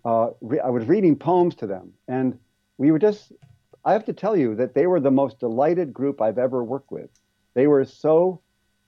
uh, 0.04 0.30
re- 0.42 0.60
I 0.60 0.70
was 0.70 0.86
reading 0.86 1.16
poems 1.16 1.54
to 1.56 1.68
them, 1.68 1.94
and 2.08 2.40
we 2.78 2.92
were 2.92 3.00
just. 3.00 3.32
I 3.86 3.94
have 3.94 4.06
to 4.06 4.14
tell 4.14 4.36
you 4.36 4.56
that 4.56 4.74
they 4.74 4.88
were 4.88 5.00
the 5.00 5.12
most 5.12 5.40
delighted 5.40 5.94
group 5.94 6.22
I've 6.22 6.38
ever 6.38 6.64
worked 6.64 6.92
with. 6.92 7.10
They 7.54 7.68
were 7.68 7.86
so 7.86 8.42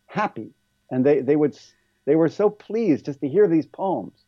happy, 0.05 0.51
and 0.89 1.05
they 1.05 1.21
they 1.21 1.35
would 1.35 1.57
they 2.05 2.15
were 2.15 2.29
so 2.29 2.49
pleased 2.49 3.05
just 3.05 3.21
to 3.21 3.29
hear 3.29 3.47
these 3.47 3.65
poems. 3.65 4.25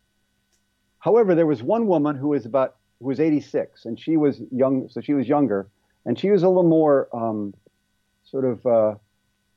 However, 0.99 1.35
there 1.35 1.45
was 1.45 1.61
one 1.61 1.87
woman 1.87 2.15
who 2.15 2.29
was 2.29 2.45
about 2.45 2.77
who 2.99 3.07
was 3.07 3.19
86, 3.19 3.85
and 3.85 3.99
she 3.99 4.15
was 4.15 4.41
young, 4.51 4.87
so 4.89 5.01
she 5.01 5.13
was 5.13 5.27
younger, 5.27 5.67
and 6.05 6.17
she 6.17 6.29
was 6.29 6.43
a 6.43 6.47
little 6.47 6.63
more 6.63 7.09
um, 7.13 7.53
sort 8.23 8.45
of 8.45 8.65
uh, 8.65 8.95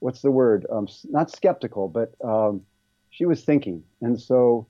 what's 0.01 0.23
the 0.23 0.31
word? 0.31 0.67
Um, 0.71 0.89
not 1.05 1.31
skeptical, 1.31 1.89
but 1.89 2.15
um, 2.25 2.63
she 3.11 3.25
was 3.25 3.45
thinking. 3.45 3.83
And 4.03 4.21
so 4.21 4.67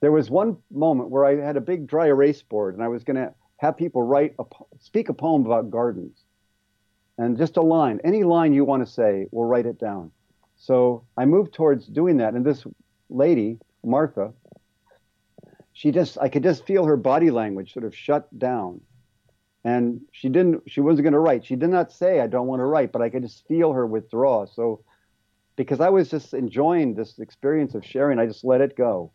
there 0.00 0.12
was 0.12 0.30
one 0.30 0.56
moment 0.70 1.10
where 1.10 1.24
I 1.24 1.36
had 1.36 1.56
a 1.56 1.60
big 1.60 1.86
dry 1.86 2.06
erase 2.06 2.42
board, 2.42 2.74
and 2.74 2.82
I 2.82 2.88
was 2.88 3.04
going 3.04 3.16
to 3.16 3.34
have 3.60 3.76
people 3.76 4.02
write 4.02 4.34
a 4.38 4.44
speak 4.78 5.10
a 5.10 5.14
poem 5.14 5.44
about 5.44 5.70
gardens, 5.70 6.24
and 7.18 7.36
just 7.36 7.58
a 7.58 7.62
line, 7.62 8.00
any 8.04 8.24
line 8.24 8.54
you 8.54 8.64
want 8.64 8.84
to 8.84 8.90
say, 8.90 9.26
we'll 9.30 9.46
write 9.46 9.66
it 9.66 9.78
down. 9.78 10.10
So 10.56 11.04
I 11.18 11.26
moved 11.26 11.52
towards 11.52 11.86
doing 11.86 12.16
that, 12.18 12.32
and 12.32 12.44
this 12.44 12.64
lady, 13.10 13.58
Martha, 13.84 14.32
she 15.74 15.90
just 15.90 16.16
I 16.18 16.30
could 16.30 16.42
just 16.42 16.66
feel 16.66 16.86
her 16.86 16.96
body 16.96 17.30
language 17.30 17.74
sort 17.74 17.84
of 17.84 17.94
shut 17.94 18.26
down. 18.38 18.80
And 19.62 20.00
she 20.10 20.30
didn't 20.30 20.62
she 20.66 20.80
wasn't 20.80 21.04
going 21.04 21.12
to 21.12 21.18
write. 21.18 21.44
She 21.44 21.56
did 21.56 21.68
not 21.68 21.92
say 21.92 22.20
i 22.20 22.26
don't 22.26 22.46
want 22.46 22.60
to 22.60 22.64
write 22.64 22.92
but 22.92 23.02
i 23.02 23.10
could 23.10 23.22
just 23.22 23.46
feel 23.46 23.72
her 23.74 23.86
withdraw 23.86 24.46
so 24.46 24.82
because 25.56 25.80
i 25.80 25.90
was 25.90 26.08
just 26.08 26.32
enjoying 26.32 26.94
this 26.94 27.18
experience 27.18 27.74
of 27.74 27.84
sharing 27.84 28.18
i 28.18 28.24
just 28.24 28.42
let 28.42 28.62
it 28.62 28.74
go 28.74 29.12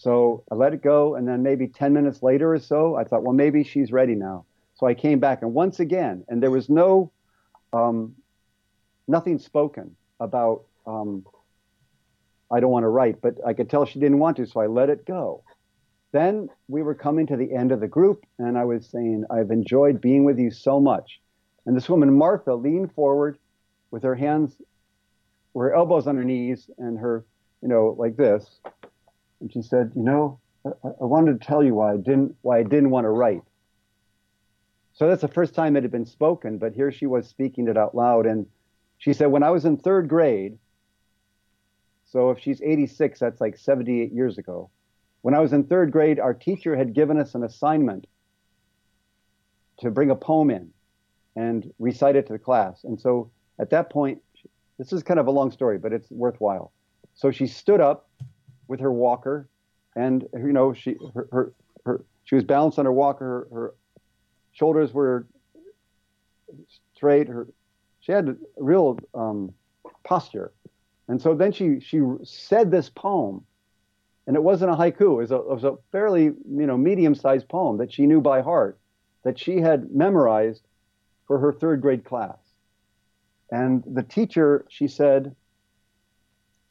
so 0.00 0.42
i 0.50 0.54
let 0.54 0.72
it 0.72 0.82
go 0.82 1.14
and 1.14 1.28
then 1.28 1.42
maybe 1.42 1.66
10 1.66 1.92
minutes 1.92 2.22
later 2.22 2.54
or 2.54 2.58
so 2.58 2.96
i 2.96 3.04
thought 3.04 3.22
well 3.22 3.34
maybe 3.34 3.62
she's 3.62 3.92
ready 3.92 4.14
now 4.14 4.44
so 4.74 4.86
i 4.86 4.94
came 4.94 5.18
back 5.18 5.42
and 5.42 5.52
once 5.52 5.80
again 5.80 6.24
and 6.28 6.42
there 6.42 6.50
was 6.50 6.68
no 6.68 7.10
um, 7.72 8.14
nothing 9.06 9.38
spoken 9.38 9.94
about 10.18 10.62
um, 10.86 11.24
i 12.50 12.60
don't 12.60 12.70
want 12.70 12.84
to 12.84 12.88
write 12.88 13.20
but 13.20 13.34
i 13.46 13.52
could 13.52 13.68
tell 13.68 13.84
she 13.84 13.98
didn't 13.98 14.18
want 14.18 14.36
to 14.36 14.46
so 14.46 14.60
i 14.60 14.66
let 14.66 14.88
it 14.88 15.04
go 15.04 15.42
then 16.12 16.48
we 16.68 16.82
were 16.82 16.94
coming 16.94 17.26
to 17.28 17.36
the 17.36 17.52
end 17.54 17.70
of 17.70 17.80
the 17.80 17.88
group, 17.88 18.24
and 18.38 18.58
I 18.58 18.64
was 18.64 18.86
saying, 18.86 19.24
I've 19.30 19.50
enjoyed 19.50 20.00
being 20.00 20.24
with 20.24 20.38
you 20.38 20.50
so 20.50 20.80
much. 20.80 21.20
And 21.66 21.76
this 21.76 21.88
woman, 21.88 22.12
Martha, 22.12 22.54
leaned 22.54 22.92
forward 22.94 23.38
with 23.90 24.02
her 24.02 24.14
hands, 24.14 24.60
her 25.54 25.72
elbows 25.72 26.06
on 26.06 26.16
her 26.16 26.24
knees, 26.24 26.68
and 26.78 26.98
her, 26.98 27.24
you 27.62 27.68
know, 27.68 27.94
like 27.96 28.16
this. 28.16 28.60
And 29.40 29.52
she 29.52 29.62
said, 29.62 29.92
You 29.94 30.02
know, 30.02 30.40
I, 30.64 30.70
I 31.00 31.04
wanted 31.04 31.40
to 31.40 31.46
tell 31.46 31.62
you 31.62 31.74
why 31.74 31.92
I 31.92 31.96
didn't 31.96 32.36
why 32.42 32.58
I 32.58 32.62
didn't 32.62 32.90
want 32.90 33.04
to 33.04 33.10
write. 33.10 33.42
So 34.92 35.08
that's 35.08 35.22
the 35.22 35.28
first 35.28 35.54
time 35.54 35.76
it 35.76 35.82
had 35.82 35.92
been 35.92 36.06
spoken, 36.06 36.58
but 36.58 36.74
here 36.74 36.92
she 36.92 37.06
was 37.06 37.28
speaking 37.28 37.68
it 37.68 37.76
out 37.76 37.94
loud. 37.94 38.26
And 38.26 38.46
she 38.98 39.12
said, 39.12 39.26
When 39.26 39.42
I 39.42 39.50
was 39.50 39.64
in 39.64 39.76
third 39.76 40.08
grade, 40.08 40.58
so 42.04 42.30
if 42.30 42.40
she's 42.40 42.60
86, 42.60 43.20
that's 43.20 43.40
like 43.40 43.56
78 43.56 44.12
years 44.12 44.36
ago. 44.36 44.68
When 45.22 45.34
I 45.34 45.38
was 45.38 45.52
in 45.52 45.64
third 45.64 45.92
grade, 45.92 46.18
our 46.18 46.34
teacher 46.34 46.76
had 46.76 46.92
given 46.92 47.18
us 47.18 47.34
an 47.34 47.44
assignment 47.44 48.06
to 49.78 49.90
bring 49.90 50.10
a 50.10 50.16
poem 50.16 50.50
in 50.50 50.70
and 51.36 51.72
recite 51.78 52.16
it 52.16 52.26
to 52.26 52.32
the 52.32 52.38
class. 52.38 52.84
And 52.84 53.00
so 53.00 53.30
at 53.58 53.70
that 53.70 53.90
point, 53.90 54.20
this 54.78 54.92
is 54.92 55.02
kind 55.02 55.20
of 55.20 55.26
a 55.26 55.30
long 55.30 55.50
story, 55.50 55.78
but 55.78 55.92
it's 55.92 56.10
worthwhile. 56.10 56.72
So 57.14 57.30
she 57.30 57.46
stood 57.46 57.80
up 57.80 58.09
with 58.70 58.80
her 58.80 58.92
walker, 58.92 59.48
and 59.96 60.26
you 60.32 60.52
know 60.52 60.72
she 60.72 60.96
her, 61.14 61.28
her, 61.32 61.52
her 61.84 62.04
she 62.24 62.36
was 62.36 62.44
balanced 62.44 62.78
on 62.78 62.84
her 62.84 62.92
walker. 62.92 63.48
Her, 63.52 63.56
her 63.56 63.74
shoulders 64.52 64.94
were 64.94 65.26
straight. 66.94 67.28
Her 67.28 67.48
she 68.00 68.12
had 68.12 68.38
real 68.56 68.98
um, 69.14 69.52
posture, 70.04 70.52
and 71.08 71.20
so 71.20 71.34
then 71.34 71.52
she 71.52 71.80
she 71.80 72.00
said 72.22 72.70
this 72.70 72.88
poem 72.88 73.44
and 74.30 74.36
it 74.36 74.42
wasn't 74.44 74.70
a 74.70 74.74
haiku. 74.74 75.14
It 75.14 75.16
was 75.16 75.30
a, 75.32 75.36
it 75.36 75.48
was 75.48 75.64
a 75.64 75.76
fairly 75.90 76.22
you 76.22 76.36
know 76.46 76.76
medium-sized 76.76 77.48
poem 77.48 77.78
that 77.78 77.92
she 77.92 78.06
knew 78.06 78.20
by 78.20 78.42
heart, 78.42 78.78
that 79.24 79.38
she 79.38 79.60
had 79.60 79.90
memorized 79.90 80.62
for 81.26 81.40
her 81.40 81.52
third 81.52 81.80
grade 81.80 82.04
class. 82.04 82.38
And 83.50 83.82
the 83.84 84.04
teacher, 84.04 84.64
she 84.68 84.86
said, 84.86 85.34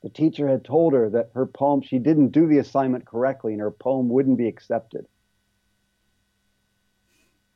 the 0.01 0.09
teacher 0.09 0.47
had 0.47 0.63
told 0.63 0.93
her 0.93 1.09
that 1.09 1.31
her 1.33 1.45
poem, 1.45 1.81
she 1.81 1.99
didn't 1.99 2.29
do 2.29 2.47
the 2.47 2.59
assignment 2.59 3.05
correctly, 3.05 3.53
and 3.53 3.61
her 3.61 3.71
poem 3.71 4.09
wouldn't 4.09 4.37
be 4.37 4.47
accepted. 4.47 5.05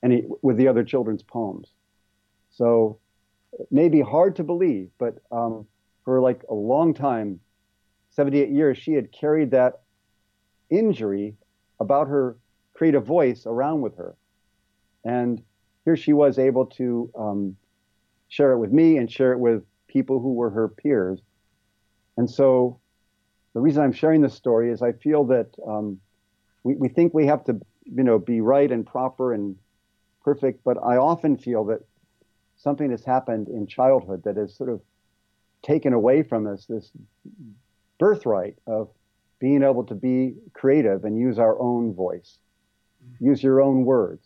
And 0.02 0.26
with 0.42 0.58
the 0.58 0.68
other 0.68 0.84
children's 0.84 1.24
poems. 1.24 1.70
So 2.52 3.00
it 3.54 3.68
may 3.72 3.88
be 3.88 4.02
hard 4.02 4.36
to 4.38 4.44
believe, 4.44 4.90
but 4.98 5.20
um, 5.32 5.66
for 6.04 6.20
like 6.20 6.44
a 6.50 6.54
long 6.54 6.94
time, 6.94 7.40
78 8.10 8.50
years, 8.50 8.78
she 8.78 8.94
had 8.94 9.12
carried 9.12 9.52
that 9.52 9.82
injury 10.70 11.36
about 11.80 12.08
her 12.08 12.38
creative 12.74 13.06
voice 13.06 13.46
around 13.46 13.82
with 13.82 13.96
her. 13.98 14.16
And 15.06 15.42
here 15.86 15.96
she 15.96 16.14
was 16.14 16.38
able 16.38 16.66
to 16.66 17.12
um, 17.18 17.56
share 18.28 18.52
it 18.52 18.60
with 18.60 18.72
me 18.72 18.98
and 18.98 19.12
share 19.12 19.32
it 19.34 19.40
with 19.40 19.64
people 19.88 20.20
who 20.20 20.34
were 20.34 20.50
her 20.50 20.68
peers. 20.68 21.22
And 22.18 22.30
so 22.30 22.80
the 23.54 23.62
reason 23.62 23.84
I'm 23.84 23.94
sharing 23.94 24.22
this 24.22 24.34
story 24.34 24.72
is 24.72 24.82
I 24.82 24.92
feel 24.92 25.26
that 25.26 25.48
um, 25.66 26.00
we, 26.64 26.76
we 26.76 26.88
think 26.88 27.14
we 27.14 27.26
have 27.28 27.44
to, 27.46 27.60
you 27.86 28.04
know, 28.04 28.20
be 28.20 28.42
right 28.42 28.72
and 28.72 28.86
proper 28.86 29.34
and 29.34 29.56
perfect, 30.24 30.64
but 30.64 30.78
I 30.78 30.98
often 30.98 31.38
feel 31.38 31.66
that 31.66 31.82
something 32.58 32.92
has 32.92 33.04
happened 33.04 33.48
in 33.48 33.68
childhood 33.68 34.24
that 34.24 34.38
has 34.38 34.56
sort 34.56 34.70
of 34.70 34.82
taken 35.62 35.94
away 35.94 36.24
from 36.24 36.48
us 36.48 36.66
this 36.66 36.92
birthright 38.00 38.58
of 38.68 38.90
being 39.40 39.64
able 39.64 39.84
to 39.86 39.96
be 39.96 40.36
creative 40.54 41.04
and 41.04 41.18
use 41.18 41.40
our 41.40 41.60
own 41.60 41.94
voice, 41.94 42.38
use 43.20 43.44
your 43.44 43.62
own 43.62 43.84
words 43.86 44.26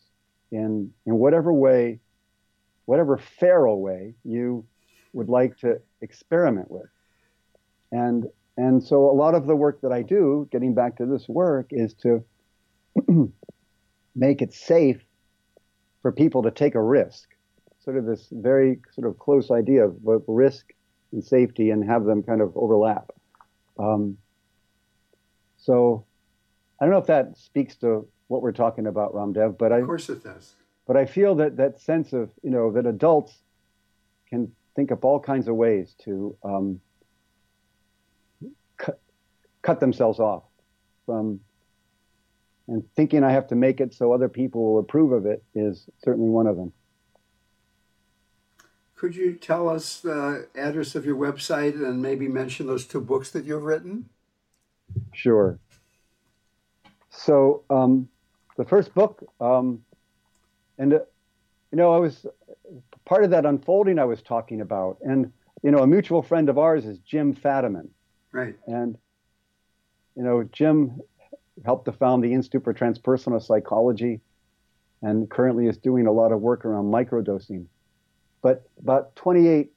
in, 0.52 0.92
in 1.06 1.16
whatever 1.16 1.52
way, 1.52 2.00
whatever 2.86 3.18
feral 3.18 3.82
way 3.82 4.14
you 4.24 4.66
would 5.14 5.30
like 5.30 5.58
to 5.58 5.82
experiment 6.02 6.70
with. 6.70 6.90
And, 7.92 8.26
and 8.58 8.84
so 8.84 9.10
a 9.10 9.14
lot 9.14 9.36
of 9.36 9.48
the 9.48 9.56
work 9.56 9.82
that 9.82 9.92
I 9.92 10.02
do, 10.02 10.48
getting 10.52 10.74
back 10.74 10.98
to 10.98 11.06
this 11.06 11.28
work, 11.28 11.68
is 11.72 11.94
to 11.96 12.24
make 14.16 14.42
it 14.42 14.54
safe 14.54 15.02
for 16.02 16.12
people 16.12 16.44
to 16.44 16.52
take 16.52 16.76
a 16.76 16.82
risk. 16.82 17.30
Sort 17.84 17.98
of 17.98 18.06
this 18.06 18.28
very 18.32 18.80
sort 18.94 19.08
of 19.08 19.18
close 19.18 19.52
idea 19.52 19.86
of 19.86 19.96
risk 20.28 20.74
and 21.12 21.24
safety 21.24 21.70
and 21.70 21.84
have 21.86 22.04
them 22.04 22.24
kind 22.24 22.42
of 22.42 22.52
overlap. 22.56 23.12
Um, 23.80 24.18
so 25.58 26.06
I 26.80 26.86
don't 26.86 26.92
know 26.92 27.00
if 27.00 27.08
that 27.08 27.38
speaks 27.38 27.76
to 27.78 28.08
what 28.28 28.42
we're 28.42 28.52
talking 28.52 28.88
about, 28.88 29.14
Ramdev, 29.14 29.58
but 29.58 29.72
I, 29.72 29.80
of 29.80 29.86
course 29.86 30.10
it 30.10 30.24
does. 30.24 30.54
But 30.86 30.98
I 30.98 31.06
feel 31.06 31.36
that 31.36 31.58
that 31.58 31.80
sense 31.80 32.14
of 32.14 32.30
you 32.44 32.50
know 32.50 32.72
that 32.74 32.86
adults 32.86 33.38
can 34.30 34.52
think 34.76 34.92
up 34.92 35.04
all 35.04 35.20
kinds 35.20 35.48
of 35.48 35.56
ways 35.56 35.96
to 36.04 36.36
um, 36.44 36.80
cut 39.68 39.82
themselves 39.82 40.22
off 40.22 40.44
from 41.06 41.42
and 42.70 42.84
thinking 42.96 43.22
I 43.22 43.32
have 43.34 43.48
to 43.48 43.56
make 43.56 43.82
it 43.82 43.94
so 43.94 44.14
other 44.14 44.30
people 44.30 44.64
will 44.64 44.80
approve 44.80 45.12
of 45.12 45.26
it 45.26 45.44
is 45.54 45.90
certainly 46.02 46.30
one 46.30 46.48
of 46.48 46.56
them. 46.56 46.72
Could 48.96 49.14
you 49.14 49.34
tell 49.34 49.68
us 49.68 50.00
the 50.00 50.48
address 50.56 50.96
of 50.96 51.06
your 51.06 51.18
website 51.18 51.74
and 51.74 52.02
maybe 52.02 52.30
mention 52.30 52.66
those 52.66 52.86
two 52.86 53.02
books 53.02 53.30
that 53.32 53.44
you've 53.44 53.64
written? 53.64 54.08
Sure. 55.14 55.60
So 57.10 57.64
um, 57.70 58.08
the 58.56 58.64
first 58.64 58.94
book, 58.94 59.22
um, 59.42 59.84
and 60.78 60.94
uh, 60.94 61.00
you 61.72 61.78
know, 61.78 61.94
I 61.94 61.98
was 61.98 62.26
part 63.04 63.26
of 63.26 63.32
that 63.32 63.46
unfolding 63.46 64.00
I 64.00 64.06
was 64.06 64.22
talking 64.22 64.62
about, 64.62 64.98
and 65.02 65.32
you 65.62 65.72
know, 65.72 65.80
a 65.80 65.88
mutual 65.88 66.22
friend 66.22 66.48
of 66.48 66.58
ours 66.58 66.86
is 66.86 67.00
Jim 67.00 67.36
Fadiman. 67.36 67.90
Right. 68.32 68.56
And 68.66 68.98
you 70.18 70.24
know, 70.24 70.44
Jim 70.52 71.00
helped 71.64 71.86
to 71.86 71.92
found 71.92 72.24
the 72.24 72.34
Institute 72.34 72.64
for 72.64 72.74
Transpersonal 72.74 73.42
Psychology, 73.42 74.20
and 75.04 75.30
currently 75.30 75.68
is 75.68 75.78
doing 75.78 76.08
a 76.08 76.12
lot 76.12 76.32
of 76.32 76.42
work 76.42 76.66
around 76.66 76.86
microdosing. 76.86 77.68
But 78.42 78.68
about 78.80 79.16
28, 79.16 79.72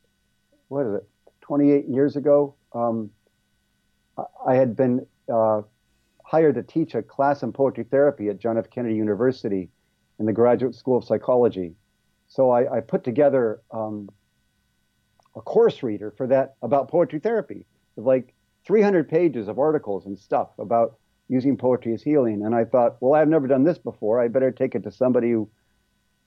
what 0.69 0.87
is 0.87 0.95
it, 0.95 1.09
28 1.43 1.89
years 1.89 2.17
ago, 2.17 2.55
um, 2.73 3.11
I 4.47 4.55
had 4.55 4.77
been 4.77 5.07
uh, 5.31 5.63
hired 6.25 6.55
to 6.55 6.63
teach 6.63 6.95
a 6.95 7.03
class 7.03 7.43
in 7.43 7.53
poetry 7.53 7.85
therapy 7.85 8.31
at 8.31 8.39
John 8.39 8.57
F. 8.57 8.71
Kennedy 8.71 8.95
University 8.95 9.69
in 10.19 10.25
the 10.25 10.33
Graduate 10.33 10.75
School 10.75 10.97
of 10.97 11.05
Psychology. 11.05 11.75
So 12.29 12.51
I, 12.51 12.79
I 12.79 12.81
put 12.81 13.05
together 13.05 13.61
um, 13.71 14.09
a 15.37 15.43
course 15.43 15.83
reader 15.83 16.11
for 16.11 16.27
that 16.29 16.55
about 16.63 16.89
poetry 16.89 17.19
therapy 17.19 17.67
like 17.97 18.33
300 18.71 19.09
pages 19.09 19.49
of 19.49 19.59
articles 19.59 20.07
and 20.07 20.17
stuff 20.17 20.51
about 20.57 20.97
using 21.29 21.57
poetry 21.57 21.93
as 21.93 22.05
healing. 22.05 22.45
And 22.45 22.55
I 22.55 22.65
thought, 22.65 22.99
well, 23.01 23.21
I've 23.21 23.27
never 23.27 23.49
done 23.49 23.65
this 23.65 23.79
before. 23.79 24.21
I 24.21 24.29
better 24.29 24.53
take 24.53 24.77
it 24.77 24.85
to 24.85 24.93
somebody 24.93 25.33
who 25.33 25.51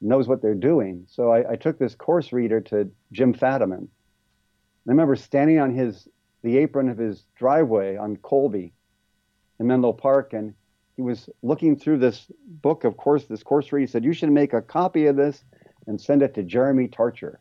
knows 0.02 0.28
what 0.28 0.42
they're 0.42 0.54
doing. 0.54 1.06
So 1.08 1.32
I, 1.32 1.52
I 1.54 1.56
took 1.56 1.80
this 1.80 1.96
course 1.96 2.34
reader 2.34 2.60
to 2.60 2.92
Jim 3.14 3.34
Fadiman. 3.34 3.84
I 3.84 3.88
remember 4.92 5.16
standing 5.16 5.58
on 5.60 5.74
his 5.74 6.10
the 6.42 6.58
apron 6.58 6.90
of 6.90 6.98
his 6.98 7.24
driveway 7.38 7.96
on 7.96 8.18
Colby 8.18 8.74
in 9.62 9.68
Menlo 9.68 9.94
Park, 9.94 10.34
and 10.34 10.54
he 10.98 11.02
was 11.02 11.30
looking 11.44 11.78
through 11.78 12.00
this 12.00 12.30
book 12.46 12.84
of 12.84 12.98
course, 12.98 13.24
this 13.24 13.42
course 13.42 13.72
reader. 13.72 13.88
He 13.88 13.88
said, 13.90 14.04
"You 14.04 14.12
should 14.12 14.30
make 14.30 14.52
a 14.52 14.62
copy 14.62 15.06
of 15.06 15.16
this 15.16 15.46
and 15.88 16.02
send 16.02 16.22
it 16.22 16.34
to 16.34 16.44
Jeremy 16.44 16.90
Tarcher." 16.90 17.38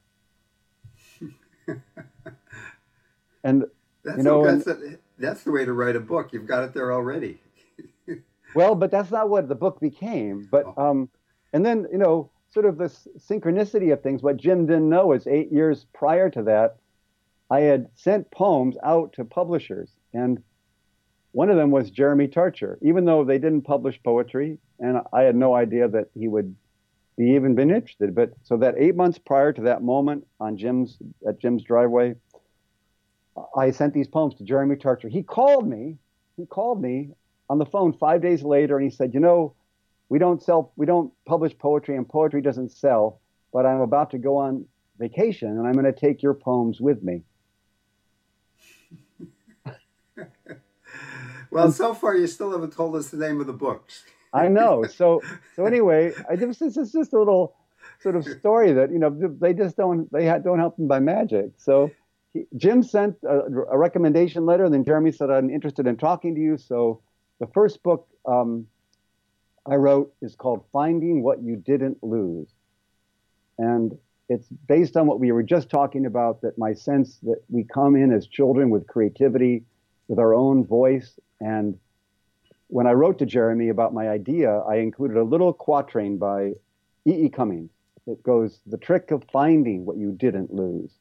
and 3.42 3.64
that's 4.04 4.18
you 4.18 4.24
know, 4.24 4.44
a, 4.44 4.56
that's, 4.56 4.66
a, 4.66 4.98
that's 5.18 5.42
the 5.44 5.52
way 5.52 5.64
to 5.64 5.72
write 5.72 5.96
a 5.96 6.00
book. 6.00 6.32
You've 6.32 6.46
got 6.46 6.64
it 6.64 6.74
there 6.74 6.92
already. 6.92 7.40
well, 8.54 8.74
but 8.74 8.90
that's 8.90 9.10
not 9.10 9.28
what 9.28 9.48
the 9.48 9.54
book 9.54 9.80
became. 9.80 10.48
But 10.50 10.64
oh. 10.76 10.90
um, 10.90 11.08
and 11.52 11.64
then 11.64 11.86
you 11.92 11.98
know, 11.98 12.30
sort 12.50 12.66
of 12.66 12.78
the 12.78 12.92
synchronicity 13.18 13.92
of 13.92 14.02
things. 14.02 14.22
What 14.22 14.36
Jim 14.36 14.66
didn't 14.66 14.88
know 14.88 15.12
is 15.12 15.26
eight 15.26 15.52
years 15.52 15.86
prior 15.92 16.30
to 16.30 16.42
that, 16.44 16.76
I 17.50 17.60
had 17.60 17.88
sent 17.94 18.30
poems 18.30 18.76
out 18.82 19.12
to 19.14 19.24
publishers, 19.24 19.90
and 20.12 20.42
one 21.32 21.48
of 21.48 21.56
them 21.56 21.70
was 21.70 21.90
Jeremy 21.90 22.28
Tarcher. 22.28 22.76
Even 22.82 23.04
though 23.04 23.24
they 23.24 23.38
didn't 23.38 23.62
publish 23.62 24.00
poetry, 24.02 24.58
and 24.80 25.00
I 25.12 25.22
had 25.22 25.36
no 25.36 25.54
idea 25.54 25.88
that 25.88 26.08
he 26.18 26.26
would 26.26 26.56
be 27.16 27.30
even 27.30 27.54
been 27.54 27.70
interested. 27.70 28.14
But 28.14 28.32
so 28.42 28.56
that 28.56 28.74
eight 28.78 28.96
months 28.96 29.18
prior 29.18 29.52
to 29.52 29.62
that 29.62 29.82
moment 29.82 30.26
on 30.40 30.56
Jim's 30.56 30.98
at 31.28 31.38
Jim's 31.38 31.62
driveway, 31.62 32.16
I 33.56 33.70
sent 33.70 33.94
these 33.94 34.08
poems 34.08 34.34
to 34.36 34.44
Jeremy 34.44 34.76
Tarcher. 34.76 35.10
He 35.10 35.22
called 35.22 35.66
me. 35.68 35.98
He 36.36 36.46
called 36.46 36.82
me 36.82 37.10
on 37.48 37.58
the 37.58 37.66
phone 37.66 37.92
five 37.92 38.22
days 38.22 38.42
later, 38.42 38.76
and 38.76 38.84
he 38.84 38.90
said, 38.94 39.14
"You 39.14 39.20
know, 39.20 39.54
we 40.08 40.18
don't 40.18 40.42
sell, 40.42 40.72
we 40.76 40.86
don't 40.86 41.12
publish 41.24 41.56
poetry, 41.58 41.96
and 41.96 42.08
poetry 42.08 42.42
doesn't 42.42 42.70
sell. 42.70 43.20
But 43.52 43.66
I'm 43.66 43.80
about 43.80 44.10
to 44.12 44.18
go 44.18 44.36
on 44.36 44.66
vacation, 44.98 45.48
and 45.48 45.66
I'm 45.66 45.74
going 45.74 45.84
to 45.84 45.92
take 45.92 46.22
your 46.22 46.34
poems 46.34 46.80
with 46.80 47.02
me." 47.02 47.22
well, 51.50 51.72
so 51.72 51.94
far 51.94 52.16
you 52.16 52.26
still 52.26 52.50
haven't 52.52 52.72
told 52.72 52.96
us 52.96 53.08
the 53.08 53.16
name 53.16 53.40
of 53.40 53.46
the 53.46 53.52
books. 53.52 54.04
I 54.32 54.48
know. 54.48 54.84
So, 54.84 55.20
so 55.56 55.66
anyway, 55.66 56.12
I 56.28 56.36
just 56.36 56.60
this 56.60 56.76
is 56.76 56.92
just 56.92 57.12
a 57.12 57.18
little 57.18 57.54
sort 58.00 58.16
of 58.16 58.24
story 58.24 58.72
that 58.72 58.90
you 58.90 58.98
know 58.98 59.10
they 59.40 59.52
just 59.52 59.76
don't 59.76 60.10
they 60.12 60.24
don't 60.42 60.58
help 60.58 60.76
them 60.76 60.88
by 60.88 61.00
magic. 61.00 61.52
So 61.58 61.90
Jim 62.56 62.82
sent 62.82 63.16
a, 63.24 63.40
a, 63.70 63.76
recommendation 63.76 64.46
letter, 64.46 64.64
and 64.64 64.72
then 64.72 64.84
Jeremy 64.84 65.12
said, 65.12 65.30
"I'm 65.30 65.50
interested 65.50 65.86
in 65.86 65.96
talking 65.96 66.34
to 66.34 66.40
you." 66.40 66.56
So 66.56 67.00
the 67.40 67.46
first 67.48 67.82
book 67.82 68.08
um, 68.26 68.66
I 69.66 69.74
wrote 69.74 70.14
is 70.22 70.34
called 70.34 70.64
"Finding 70.72 71.22
What 71.22 71.42
You 71.42 71.56
Didn't 71.56 72.02
Lose," 72.02 72.48
and 73.58 73.98
it's 74.28 74.48
based 74.66 74.96
on 74.96 75.06
what 75.06 75.20
we 75.20 75.30
were 75.30 75.42
just 75.42 75.68
talking 75.68 76.06
about. 76.06 76.40
That 76.40 76.56
my 76.56 76.72
sense 76.72 77.18
that 77.18 77.42
we 77.50 77.64
come 77.64 77.96
in 77.96 78.12
as 78.12 78.26
children 78.26 78.70
with 78.70 78.86
creativity, 78.86 79.64
with 80.08 80.18
our 80.18 80.34
own 80.34 80.64
voice, 80.64 81.18
and 81.40 81.78
when 82.68 82.86
I 82.86 82.92
wrote 82.92 83.18
to 83.18 83.26
Jeremy 83.26 83.68
about 83.68 83.92
my 83.92 84.08
idea, 84.08 84.60
I 84.60 84.76
included 84.76 85.18
a 85.18 85.22
little 85.22 85.52
quatrain 85.52 86.16
by 86.16 86.52
E. 87.06 87.26
E. 87.26 87.28
Cummings. 87.28 87.70
It 88.06 88.22
goes, 88.22 88.62
"The 88.66 88.78
trick 88.78 89.10
of 89.10 89.22
finding 89.30 89.84
what 89.84 89.98
you 89.98 90.12
didn't 90.12 90.52
lose." 90.52 90.98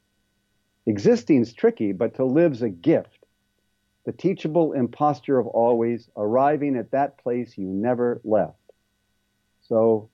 Existing's 0.86 1.54
tricky, 1.54 1.91
but 1.91 2.15
to 2.15 2.26
live's 2.26 2.62
a 2.62 2.70
gift. 2.70 3.26
The 4.06 4.12
teachable 4.12 4.74
imposture 4.74 5.38
of 5.38 5.48
always, 5.48 6.10
arriving 6.17 6.76
at 6.76 6.91
that 6.91 7.20
place 7.20 7.58
you 7.58 7.67
never 7.67 8.20
left. 8.24 8.58
So 9.62 10.10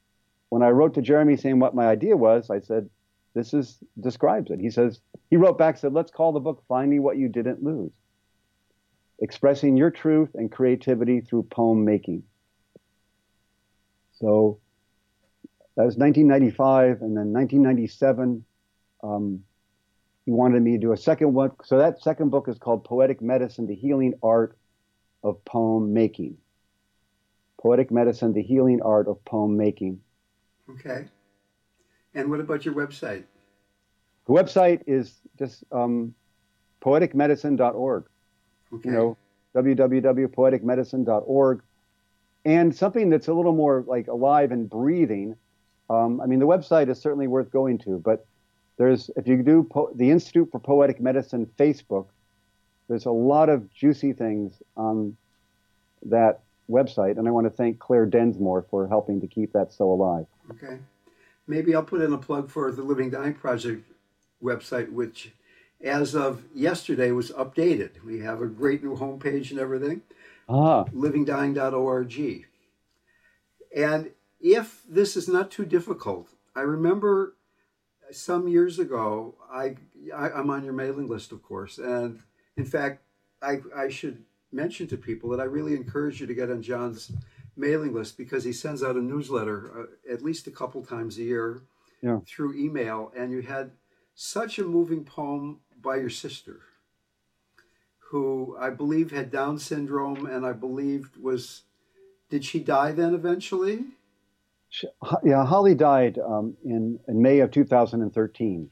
when 0.50 0.62
I 0.62 0.70
wrote 0.70 0.94
to 0.96 1.02
Jeremy 1.02 1.38
saying 1.38 1.60
what 1.60 1.76
my 1.76 1.88
idea 1.88 2.18
was, 2.18 2.50
I 2.50 2.60
said, 2.60 2.90
this 3.34 3.54
is 3.54 3.78
describes 4.00 4.52
it. 4.52 4.60
He 4.60 4.70
says, 4.70 5.00
he 5.30 5.38
wrote 5.38 5.58
back, 5.58 5.78
said, 5.78 5.94
let's 5.94 6.12
call 6.12 6.32
the 6.34 6.40
book 6.40 6.64
Finding 6.68 7.04
What 7.04 7.18
You 7.18 7.30
Didn't 7.30 7.64
Lose. 7.64 7.92
Expressing 9.20 9.78
your 9.78 9.92
truth 9.92 10.30
and 10.36 10.52
creativity 10.52 11.22
through 11.22 11.44
poem 11.44 11.86
making. 11.86 12.24
So 14.14 14.60
that 15.76 15.86
was 15.86 15.96
1995, 15.96 17.02
and 17.02 17.16
then 17.16 17.32
1997, 17.32 18.44
um, 19.04 19.44
he 20.28 20.32
wanted 20.32 20.62
me 20.62 20.74
to 20.74 20.78
do 20.78 20.92
a 20.92 20.98
second 20.98 21.34
one. 21.34 21.52
So 21.64 21.78
that 21.78 22.02
second 22.02 22.32
book 22.32 22.50
is 22.50 22.60
called 22.60 22.84
Poetic 22.84 23.22
Medicine: 23.22 23.66
The 23.66 23.76
Healing 23.76 24.14
Art 24.22 24.58
of 25.24 25.46
Poem 25.46 25.94
Making. 25.94 26.36
Poetic 27.62 27.92
Medicine: 27.92 28.34
The 28.34 28.44
Healing 28.44 28.82
Art 28.82 29.08
of 29.08 29.24
Poem 29.24 29.56
Making. 29.56 30.02
Okay. 30.70 31.06
And 32.14 32.30
what 32.30 32.42
about 32.42 32.66
your 32.66 32.74
website? 32.74 33.24
The 34.26 34.34
website 34.34 34.82
is 34.86 35.16
just 35.40 35.64
um, 35.72 36.14
poeticmedicine.org. 36.82 38.04
Okay. 38.74 38.90
You 38.90 38.94
know, 38.94 39.18
www.poeticmedicine.org. 39.56 41.62
And 42.44 42.76
something 42.76 43.10
that's 43.10 43.30
a 43.30 43.34
little 43.34 43.54
more 43.54 43.86
like 43.88 44.10
alive 44.10 44.52
and 44.52 44.70
breathing. 44.70 45.38
Um, 45.90 46.20
I 46.20 46.26
mean, 46.26 46.40
the 46.40 46.48
website 46.48 46.90
is 46.90 47.00
certainly 47.00 47.28
worth 47.28 47.50
going 47.50 47.78
to, 47.80 48.00
but 48.00 48.26
there's 48.78 49.10
if 49.16 49.28
you 49.28 49.42
do 49.44 49.64
po- 49.64 49.92
the 49.96 50.12
Institute 50.12 50.50
for 50.52 50.60
Poetic 50.60 51.00
Medicine 51.00 51.50
Facebook, 51.58 52.08
there's 52.88 53.06
a 53.06 53.12
lot 53.12 53.50
of 53.50 53.72
juicy 53.74 54.14
things 54.14 54.62
on 54.76 55.18
that 56.04 56.42
website, 56.70 57.18
and 57.18 57.28
I 57.28 57.32
want 57.32 57.46
to 57.46 57.50
thank 57.50 57.80
Claire 57.80 58.06
Densmore 58.06 58.66
for 58.70 58.88
helping 58.88 59.22
to 59.22 59.28
keep 59.28 59.54
that 59.54 59.74
so 59.74 59.92
alive. 59.92 60.26
Okay, 60.52 60.80
maybe 61.48 61.76
I'll 61.76 61.84
put 61.84 62.02
in 62.02 62.14
a 62.14 62.18
plug 62.18 62.50
for 62.50 62.72
the 62.72 62.84
Living 62.84 63.10
Dying 63.10 63.34
Project 63.34 63.92
website, 64.42 64.92
which 64.92 65.32
as 65.84 66.16
of 66.16 66.44
yesterday 66.54 67.12
was 67.12 67.32
updated. 67.32 68.04
We 68.04 68.20
have 68.20 68.42
a 68.42 68.48
great 68.48 68.84
new 68.84 68.96
homepage 68.96 69.52
and 69.52 69.60
everything. 69.60 70.02
Ah. 70.50 70.86
livingdying.org. 70.86 72.46
And 73.76 74.12
if 74.40 74.82
this 74.88 75.18
is 75.18 75.28
not 75.28 75.52
too 75.52 75.66
difficult, 75.66 76.30
I 76.56 76.62
remember 76.62 77.36
some 78.12 78.48
years 78.48 78.80
ago, 78.80 79.36
I, 79.52 79.76
I 80.16 80.30
am 80.40 80.50
on 80.50 80.64
your 80.64 80.74
mailing 80.74 81.08
list, 81.08 81.32
of 81.32 81.42
course, 81.44 81.78
and 81.78 82.20
in 82.56 82.66
fact, 82.66 83.04
I 83.42 83.60
I 83.76 83.90
should 83.90 84.24
mention 84.52 84.88
to 84.88 84.98
people 84.98 85.30
that 85.30 85.40
I 85.40 85.44
really 85.44 85.76
encourage 85.76 86.20
you 86.20 86.28
to 86.28 86.34
get 86.34 86.50
on 86.50 86.62
John's 86.62 87.12
mailing 87.56 87.94
list 87.94 88.18
because 88.18 88.44
he 88.44 88.54
sends 88.54 88.84
out 88.84 88.96
a 88.96 89.02
newsletter 89.02 89.72
uh, 89.80 90.14
at 90.14 90.22
least 90.22 90.48
a 90.48 90.52
couple 90.52 90.84
times 90.86 91.18
a 91.18 91.24
year 91.24 91.62
yeah. 92.02 92.20
through 92.26 92.58
email, 92.58 93.12
and 93.16 93.32
you 93.32 93.42
had 93.42 93.72
such 94.16 94.60
a 94.60 94.64
moving 94.64 95.04
poem 95.04 95.60
by 95.82 95.98
your 95.98 96.10
sister, 96.10 96.62
who 98.10 98.56
I 98.60 98.70
believe 98.70 99.12
had 99.12 99.32
Down 99.32 99.60
syndrome, 99.60 100.26
and 100.26 100.46
I 100.46 100.54
believed 100.54 101.18
was 101.18 101.64
did 102.30 102.44
she 102.44 102.60
die 102.60 102.92
then 102.92 103.14
eventually? 103.14 103.86
Yeah, 105.24 105.46
Holly 105.46 105.76
died 105.76 106.20
um, 106.20 106.56
in, 106.66 107.00
in 107.08 107.22
May 107.22 107.40
of 107.40 107.52
2013. 107.52 108.70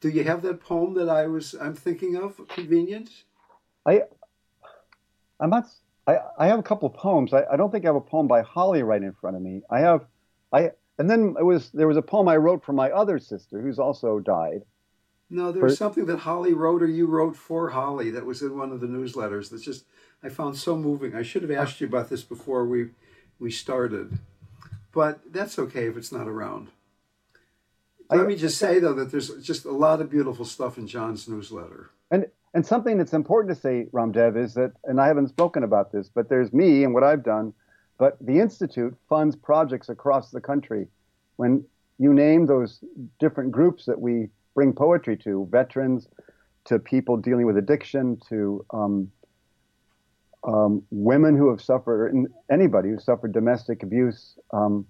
Do 0.00 0.08
you 0.08 0.24
have 0.24 0.42
that 0.42 0.60
poem 0.60 0.94
that 0.94 1.08
I 1.08 1.26
was 1.28 1.54
I'm 1.54 1.74
thinking 1.74 2.16
of? 2.16 2.40
Convenient. 2.48 3.10
I 3.86 4.02
I'm 5.38 5.50
not. 5.50 5.66
I, 6.08 6.18
I 6.36 6.46
have 6.48 6.58
a 6.58 6.62
couple 6.62 6.88
of 6.88 6.94
poems. 6.94 7.32
I, 7.32 7.44
I 7.52 7.56
don't 7.56 7.70
think 7.70 7.84
I 7.84 7.88
have 7.88 7.96
a 7.96 8.00
poem 8.00 8.26
by 8.26 8.42
Holly 8.42 8.82
right 8.82 9.00
in 9.00 9.12
front 9.12 9.36
of 9.36 9.42
me. 9.42 9.62
I 9.70 9.78
have 9.78 10.04
I 10.52 10.72
and 10.98 11.08
then 11.08 11.36
it 11.38 11.44
was 11.44 11.70
there 11.70 11.86
was 11.86 11.96
a 11.96 12.02
poem 12.02 12.28
I 12.28 12.36
wrote 12.36 12.64
for 12.64 12.72
my 12.72 12.90
other 12.90 13.18
sister 13.20 13.60
who's 13.62 13.78
also 13.78 14.18
died. 14.18 14.62
No, 15.30 15.52
there 15.52 15.62
was 15.62 15.78
something 15.78 16.04
that 16.06 16.18
Holly 16.18 16.52
wrote 16.52 16.82
or 16.82 16.86
you 16.86 17.06
wrote 17.06 17.36
for 17.36 17.70
Holly 17.70 18.10
that 18.10 18.26
was 18.26 18.42
in 18.42 18.58
one 18.58 18.70
of 18.70 18.80
the 18.80 18.86
newsletters. 18.86 19.50
That's 19.50 19.62
just 19.62 19.84
I 20.22 20.28
found 20.28 20.56
so 20.56 20.76
moving. 20.76 21.14
I 21.14 21.22
should 21.22 21.42
have 21.42 21.50
asked 21.50 21.80
you 21.80 21.86
about 21.86 22.10
this 22.10 22.22
before 22.22 22.66
we 22.66 22.90
we 23.38 23.52
started 23.52 24.18
but 24.92 25.20
that's 25.32 25.58
okay 25.58 25.86
if 25.86 25.96
it's 25.96 26.12
not 26.12 26.28
around. 26.28 26.68
Let 28.10 28.26
me 28.26 28.36
just 28.36 28.58
say 28.58 28.78
though 28.78 28.92
that 28.94 29.10
there's 29.10 29.30
just 29.42 29.64
a 29.64 29.72
lot 29.72 30.00
of 30.02 30.10
beautiful 30.10 30.44
stuff 30.44 30.76
in 30.76 30.86
John's 30.86 31.26
newsletter. 31.28 31.90
And 32.10 32.26
and 32.54 32.66
something 32.66 32.98
that's 32.98 33.14
important 33.14 33.54
to 33.54 33.60
say, 33.60 33.86
Ramdev, 33.92 34.36
is 34.36 34.54
that, 34.54 34.72
and 34.84 35.00
I 35.00 35.06
haven't 35.06 35.28
spoken 35.28 35.62
about 35.62 35.90
this, 35.90 36.10
but 36.14 36.28
there's 36.28 36.52
me 36.52 36.84
and 36.84 36.92
what 36.92 37.02
I've 37.02 37.22
done, 37.22 37.54
but 37.98 38.18
the 38.20 38.40
institute 38.40 38.94
funds 39.08 39.36
projects 39.36 39.88
across 39.88 40.30
the 40.30 40.40
country. 40.40 40.86
When 41.36 41.64
you 41.98 42.12
name 42.12 42.46
those 42.46 42.84
different 43.18 43.52
groups 43.52 43.86
that 43.86 44.00
we 44.00 44.28
bring 44.54 44.74
poetry 44.74 45.16
to, 45.18 45.48
veterans, 45.50 46.08
to 46.64 46.78
people 46.78 47.16
dealing 47.16 47.46
with 47.46 47.56
addiction, 47.56 48.20
to 48.28 48.64
um, 48.70 49.10
um, 50.44 50.82
women 50.90 51.36
who 51.36 51.50
have 51.50 51.60
suffered, 51.60 52.14
anybody 52.50 52.90
who 52.90 52.98
suffered 52.98 53.32
domestic 53.32 53.82
abuse, 53.82 54.36
um, 54.52 54.86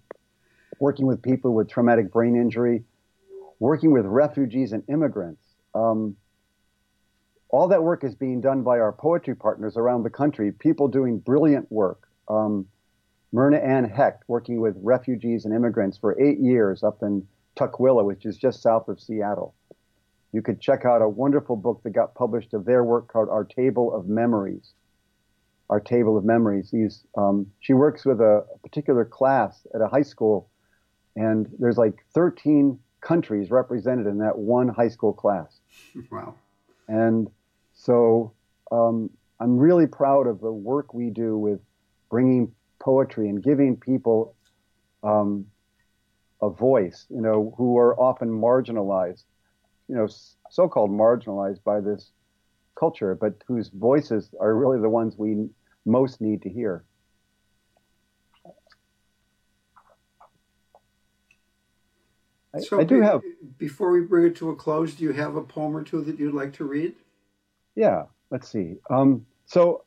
working 0.78 1.06
with 1.06 1.22
people 1.22 1.54
with 1.54 1.68
traumatic 1.68 2.10
brain 2.10 2.36
injury, 2.36 2.84
working 3.58 3.92
with 3.92 4.04
refugees 4.06 4.72
and 4.72 4.82
immigrants. 4.88 5.42
Um, 5.74 6.16
all 7.48 7.68
that 7.68 7.82
work 7.82 8.02
is 8.02 8.14
being 8.14 8.40
done 8.40 8.62
by 8.62 8.78
our 8.78 8.92
poetry 8.92 9.36
partners 9.36 9.76
around 9.76 10.04
the 10.04 10.10
country, 10.10 10.52
people 10.52 10.88
doing 10.88 11.18
brilliant 11.18 11.70
work. 11.70 12.08
Um, 12.28 12.66
Myrna 13.30 13.58
Ann 13.58 13.84
Hecht, 13.84 14.24
working 14.26 14.60
with 14.60 14.74
refugees 14.80 15.44
and 15.44 15.54
immigrants 15.54 15.98
for 15.98 16.18
eight 16.20 16.38
years 16.38 16.82
up 16.82 17.02
in 17.02 17.26
Tukwila, 17.56 18.04
which 18.04 18.24
is 18.24 18.36
just 18.36 18.62
south 18.62 18.88
of 18.88 19.00
Seattle. 19.00 19.54
You 20.32 20.40
could 20.40 20.60
check 20.60 20.84
out 20.86 21.02
a 21.02 21.08
wonderful 21.08 21.56
book 21.56 21.82
that 21.82 21.90
got 21.90 22.14
published 22.14 22.54
of 22.54 22.64
their 22.64 22.84
work 22.84 23.08
called 23.08 23.28
Our 23.28 23.44
Table 23.44 23.94
of 23.94 24.08
Memories. 24.08 24.72
Our 25.72 25.80
Table 25.80 26.18
of 26.18 26.24
Memories. 26.26 26.70
These, 26.70 27.06
um, 27.16 27.46
she 27.60 27.72
works 27.72 28.04
with 28.04 28.20
a, 28.20 28.44
a 28.54 28.58
particular 28.58 29.06
class 29.06 29.66
at 29.74 29.80
a 29.80 29.88
high 29.88 30.02
school, 30.02 30.50
and 31.16 31.48
there's 31.58 31.78
like 31.78 31.94
13 32.12 32.78
countries 33.00 33.50
represented 33.50 34.06
in 34.06 34.18
that 34.18 34.36
one 34.36 34.68
high 34.68 34.88
school 34.88 35.14
class. 35.14 35.60
Wow. 36.10 36.34
And 36.88 37.30
so 37.72 38.34
um, 38.70 39.08
I'm 39.40 39.56
really 39.56 39.86
proud 39.86 40.26
of 40.26 40.40
the 40.40 40.52
work 40.52 40.92
we 40.92 41.08
do 41.08 41.38
with 41.38 41.60
bringing 42.10 42.52
poetry 42.78 43.30
and 43.30 43.42
giving 43.42 43.78
people 43.78 44.34
um, 45.02 45.46
a 46.42 46.50
voice, 46.50 47.06
you 47.08 47.22
know, 47.22 47.54
who 47.56 47.78
are 47.78 47.98
often 47.98 48.28
marginalized, 48.28 49.24
you 49.88 49.94
know, 49.94 50.06
so-called 50.50 50.90
marginalized 50.90 51.64
by 51.64 51.80
this 51.80 52.10
culture, 52.78 53.14
but 53.14 53.42
whose 53.46 53.68
voices 53.68 54.28
are 54.38 54.54
really 54.54 54.80
the 54.80 54.90
ones 54.90 55.14
we 55.16 55.48
most 55.84 56.20
need 56.20 56.42
to 56.42 56.48
hear. 56.48 56.84
I, 62.54 62.60
so 62.60 62.80
I 62.80 62.84
do 62.84 63.00
be- 63.00 63.06
have, 63.06 63.22
Before 63.58 63.90
we 63.90 64.02
bring 64.02 64.26
it 64.26 64.36
to 64.36 64.50
a 64.50 64.56
close, 64.56 64.94
do 64.94 65.04
you 65.04 65.12
have 65.12 65.36
a 65.36 65.42
poem 65.42 65.76
or 65.76 65.82
two 65.82 66.02
that 66.02 66.18
you'd 66.18 66.34
like 66.34 66.52
to 66.54 66.64
read? 66.64 66.94
yeah. 67.74 68.04
Let's 68.32 68.48
see. 68.48 68.76
Um, 68.88 69.26
so, 69.44 69.84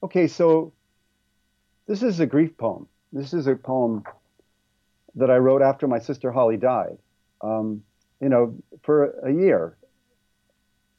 okay, 0.00 0.28
so 0.28 0.72
this 1.88 2.04
is 2.04 2.20
a 2.20 2.26
grief 2.26 2.56
poem. 2.56 2.86
This 3.12 3.34
is 3.34 3.48
a 3.48 3.56
poem 3.56 4.04
that 5.16 5.28
I 5.28 5.38
wrote 5.38 5.60
after 5.60 5.88
my 5.88 5.98
sister 5.98 6.30
Holly 6.30 6.56
died. 6.56 6.98
Um, 7.40 7.82
you 8.20 8.28
know, 8.28 8.54
for 8.84 9.18
a 9.26 9.32
year, 9.32 9.76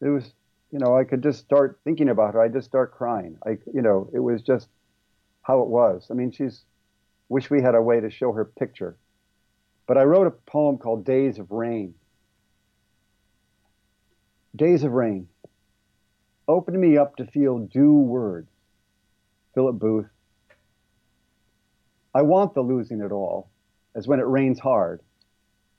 it 0.02 0.10
was, 0.10 0.34
you 0.74 0.80
know, 0.80 0.98
I 0.98 1.04
could 1.04 1.22
just 1.22 1.40
start 1.40 1.80
thinking 1.84 2.10
about 2.10 2.34
her. 2.34 2.42
I 2.42 2.48
just 2.48 2.68
start 2.68 2.94
crying. 2.94 3.38
I, 3.46 3.60
you 3.72 3.84
know, 3.84 4.10
it 4.12 4.20
was 4.20 4.42
just 4.42 4.68
how 5.44 5.62
it 5.62 5.68
was. 5.68 6.08
I 6.10 6.16
mean, 6.16 6.32
she's. 6.32 6.64
Wish 7.30 7.50
we 7.50 7.62
had 7.62 7.74
a 7.74 7.82
way 7.82 8.00
to 8.00 8.10
show 8.12 8.34
her 8.34 8.44
picture. 8.46 8.98
But 9.88 9.98
I 9.98 10.04
wrote 10.04 10.28
a 10.28 10.32
poem 10.32 10.78
called 10.78 11.06
Days 11.06 11.40
of 11.40 11.52
Rain. 11.52 11.94
Days 14.56 14.84
of 14.84 14.92
Rain. 14.92 15.28
Open 16.48 16.80
me 16.80 16.98
up 16.98 17.16
to 17.16 17.26
feel 17.26 17.60
due 17.60 17.94
words. 17.94 18.50
Philip 19.56 19.80
Booth. 19.80 20.10
I 22.14 22.24
want 22.24 22.54
the 22.54 22.62
losing 22.62 23.00
it 23.00 23.12
all, 23.12 23.50
as 23.96 24.08
when 24.08 24.20
it 24.20 24.28
rains 24.28 24.60
hard. 24.60 25.02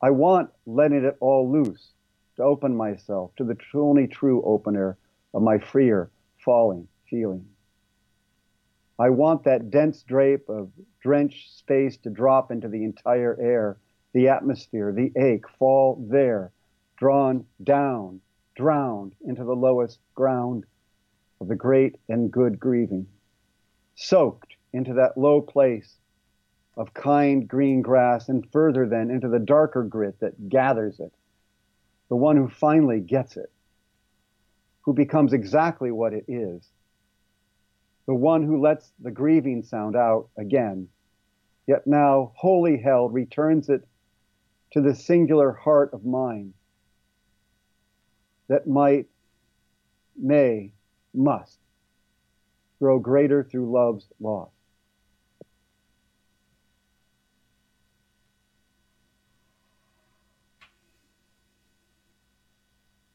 I 0.01 0.11
want 0.11 0.51
letting 0.66 1.05
it 1.05 1.16
all 1.20 1.51
loose, 1.51 1.93
to 2.37 2.43
open 2.43 2.76
myself 2.76 3.35
to 3.37 3.45
the 3.45 3.57
only 3.74 4.07
true 4.07 4.43
opener 4.45 4.99
of 5.32 5.43
my 5.43 5.59
freer, 5.59 6.11
falling 6.39 6.89
feeling. 7.09 7.47
I 8.99 9.11
want 9.11 9.45
that 9.45 9.70
dense 9.70 10.03
drape 10.03 10.49
of 10.49 10.70
drenched 11.01 11.57
space 11.59 11.97
to 11.99 12.11
drop 12.11 12.51
into 12.51 12.68
the 12.68 12.85
entire 12.85 13.37
air, 13.41 13.78
the 14.12 14.28
atmosphere, 14.28 14.93
the 14.93 15.12
ache, 15.20 15.49
fall 15.59 16.07
there, 16.09 16.53
drawn 16.97 17.45
down, 17.62 18.20
drowned 18.55 19.14
into 19.26 19.43
the 19.43 19.57
lowest 19.57 19.99
ground 20.14 20.64
of 21.41 21.49
the 21.49 21.57
great 21.57 21.97
and 22.09 22.30
good 22.30 22.61
grieving, 22.61 23.07
soaked 23.97 24.55
into 24.72 24.95
that 24.95 25.18
low 25.18 25.41
place 25.41 25.99
of 26.76 26.95
kind 26.95 27.49
green 27.49 27.82
grass 27.82 28.28
and 28.28 28.51
further 28.51 28.87
then 28.87 29.11
into 29.11 29.28
the 29.28 29.39
darker 29.39 29.82
grit 29.82 30.18
that 30.20 30.49
gathers 30.49 31.01
it, 31.01 31.12
the 32.14 32.18
one 32.18 32.36
who 32.36 32.48
finally 32.48 33.00
gets 33.00 33.36
it, 33.36 33.50
who 34.82 34.92
becomes 34.92 35.32
exactly 35.32 35.90
what 35.90 36.12
it 36.12 36.24
is, 36.28 36.70
the 38.06 38.14
one 38.14 38.44
who 38.44 38.62
lets 38.62 38.92
the 39.00 39.10
grieving 39.10 39.64
sound 39.64 39.96
out 39.96 40.28
again, 40.38 40.86
yet 41.66 41.88
now 41.88 42.30
wholly 42.36 42.76
held 42.76 43.12
returns 43.12 43.68
it 43.68 43.84
to 44.70 44.80
the 44.80 44.94
singular 44.94 45.50
heart 45.50 45.90
of 45.92 46.04
mine 46.04 46.54
that 48.46 48.68
might, 48.68 49.06
may, 50.16 50.70
must 51.12 51.58
grow 52.78 53.00
greater 53.00 53.42
through 53.42 53.72
love's 53.72 54.06
loss. 54.20 54.53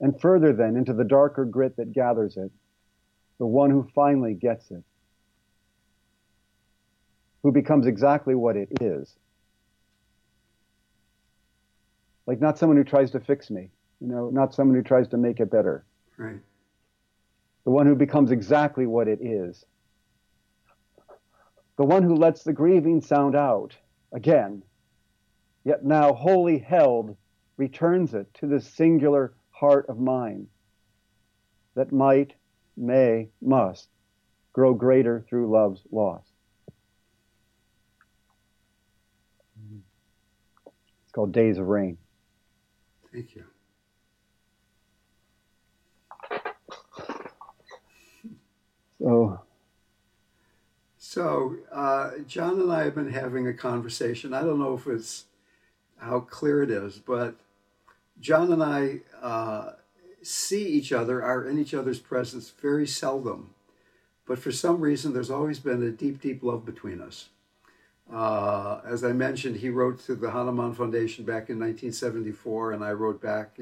And 0.01 0.19
further 0.19 0.53
then 0.53 0.77
into 0.77 0.93
the 0.93 1.03
darker 1.03 1.45
grit 1.45 1.75
that 1.77 1.91
gathers 1.91 2.37
it, 2.37 2.51
the 3.37 3.45
one 3.45 3.69
who 3.69 3.87
finally 3.93 4.33
gets 4.33 4.71
it, 4.71 4.83
who 7.43 7.51
becomes 7.51 7.85
exactly 7.85 8.35
what 8.35 8.55
it 8.55 8.69
is. 8.81 9.15
Like 12.25 12.39
not 12.39 12.57
someone 12.57 12.77
who 12.77 12.83
tries 12.83 13.11
to 13.11 13.19
fix 13.19 13.49
me, 13.49 13.71
you 13.99 14.07
know, 14.07 14.29
not 14.29 14.53
someone 14.53 14.75
who 14.75 14.83
tries 14.83 15.07
to 15.09 15.17
make 15.17 15.39
it 15.39 15.49
better. 15.49 15.85
Right. 16.17 16.39
The 17.65 17.71
one 17.71 17.87
who 17.87 17.95
becomes 17.95 18.31
exactly 18.31 18.85
what 18.85 19.07
it 19.07 19.19
is. 19.21 19.65
The 21.77 21.85
one 21.85 22.03
who 22.03 22.15
lets 22.15 22.43
the 22.43 22.53
grieving 22.53 23.01
sound 23.01 23.35
out 23.35 23.75
again, 24.11 24.63
yet 25.63 25.83
now 25.85 26.13
wholly 26.13 26.57
held, 26.57 27.15
returns 27.57 28.13
it 28.13 28.33
to 28.35 28.47
this 28.47 28.67
singular 28.67 29.33
heart 29.60 29.88
of 29.89 29.99
mine 29.99 30.47
that 31.76 31.91
might, 31.91 32.34
may, 32.78 33.28
must 33.41 33.89
grow 34.53 34.74
greater 34.74 35.26
through 35.28 35.51
love's 35.51 35.82
loss. 35.91 36.26
It's 41.03 41.12
called 41.12 41.34
Days 41.34 41.57
of 41.57 41.68
Rain. 41.68 41.97
Thank 43.12 43.36
you. 43.36 43.43
So, 49.01 49.41
So, 50.97 51.55
uh, 51.72 52.12
John 52.28 52.62
and 52.62 52.72
I 52.72 52.84
have 52.84 52.95
been 52.95 53.12
having 53.12 53.47
a 53.47 53.53
conversation. 53.53 54.34
I 54.34 54.41
don't 54.41 54.60
know 54.60 54.76
if 54.76 54.88
it's 54.88 55.26
how 55.97 56.20
clear 56.20 56.62
it 56.62 56.70
is, 56.70 56.99
but 56.99 57.36
John 58.20 58.51
and 58.51 58.63
I 58.63 59.01
uh, 59.22 59.72
see 60.22 60.67
each 60.67 60.91
other, 60.91 61.24
are 61.24 61.45
in 61.45 61.59
each 61.59 61.74
other's 61.74 61.99
presence 61.99 62.49
very 62.51 62.88
seldom. 62.88 63.51
But 64.28 64.39
for 64.39 64.51
some 64.51 64.82
reason, 64.82 65.13
there's 65.13 65.32
always 65.32 65.59
been 65.59 65.84
a 65.84 65.91
deep, 65.91 66.22
deep 66.22 66.43
love 66.43 66.65
between 66.65 67.01
us. 67.01 67.30
Uh, 68.11 68.82
as 68.86 69.03
I 69.03 69.13
mentioned, 69.13 69.57
he 69.57 69.70
wrote 69.70 69.99
to 70.05 70.15
the 70.15 70.32
Hanuman 70.32 70.74
Foundation 70.74 71.26
back 71.26 71.49
in 71.49 71.59
1974, 71.59 72.74
and 72.74 72.84
I 72.84 72.91
wrote 72.93 73.22
back. 73.22 73.59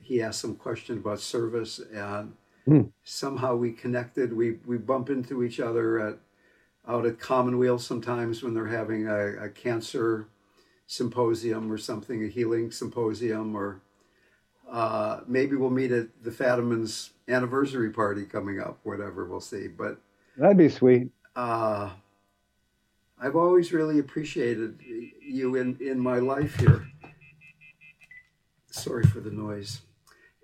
He 0.00 0.22
asked 0.22 0.40
some 0.40 0.56
question 0.56 0.98
about 0.98 1.20
service, 1.20 1.80
and 1.92 2.34
Hmm. 2.66 2.82
somehow 3.04 3.56
we 3.56 3.72
connected. 3.72 4.32
We 4.32 4.58
we 4.66 4.78
bump 4.78 5.10
into 5.10 5.44
each 5.44 5.60
other 5.60 6.00
at 6.00 6.18
out 6.88 7.06
at 7.06 7.20
Commonweal 7.20 7.78
sometimes 7.78 8.42
when 8.42 8.54
they're 8.54 8.66
having 8.66 9.08
a, 9.08 9.44
a 9.44 9.48
cancer 9.50 10.28
symposium 10.86 11.72
or 11.72 11.78
something, 11.78 12.24
a 12.24 12.28
healing 12.28 12.70
symposium, 12.72 13.56
or 13.56 13.80
uh, 14.70 15.20
maybe 15.26 15.56
we'll 15.56 15.70
meet 15.70 15.92
at 15.92 16.08
the 16.22 16.30
Fatimans 16.30 17.10
anniversary 17.28 17.90
party 17.90 18.24
coming 18.24 18.60
up. 18.60 18.78
Whatever, 18.82 19.24
we'll 19.26 19.40
see. 19.40 19.68
But 19.68 19.98
that'd 20.36 20.56
be 20.56 20.68
sweet. 20.68 21.10
uh, 21.34 21.90
I've 23.18 23.36
always 23.36 23.72
really 23.72 23.98
appreciated 23.98 24.78
you 25.20 25.56
in, 25.56 25.78
in 25.80 25.98
my 25.98 26.18
life 26.18 26.56
here. 26.56 26.86
Sorry 28.70 29.04
for 29.04 29.20
the 29.20 29.30
noise. 29.30 29.80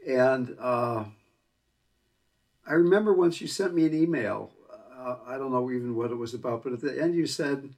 And 0.09 0.57
uh, 0.59 1.05
I 2.67 2.73
remember 2.73 3.13
once 3.13 3.41
you 3.41 3.47
sent 3.47 3.75
me 3.75 3.85
an 3.87 3.95
email. 3.95 4.51
Uh, 4.99 5.17
I 5.27 5.37
don't 5.37 5.53
know 5.53 5.71
even 5.71 5.95
what 5.95 6.11
it 6.11 6.17
was 6.17 6.33
about, 6.33 6.63
but 6.63 6.73
at 6.73 6.81
the 6.81 7.01
end 7.01 7.15
you 7.15 7.27
said, 7.27 7.75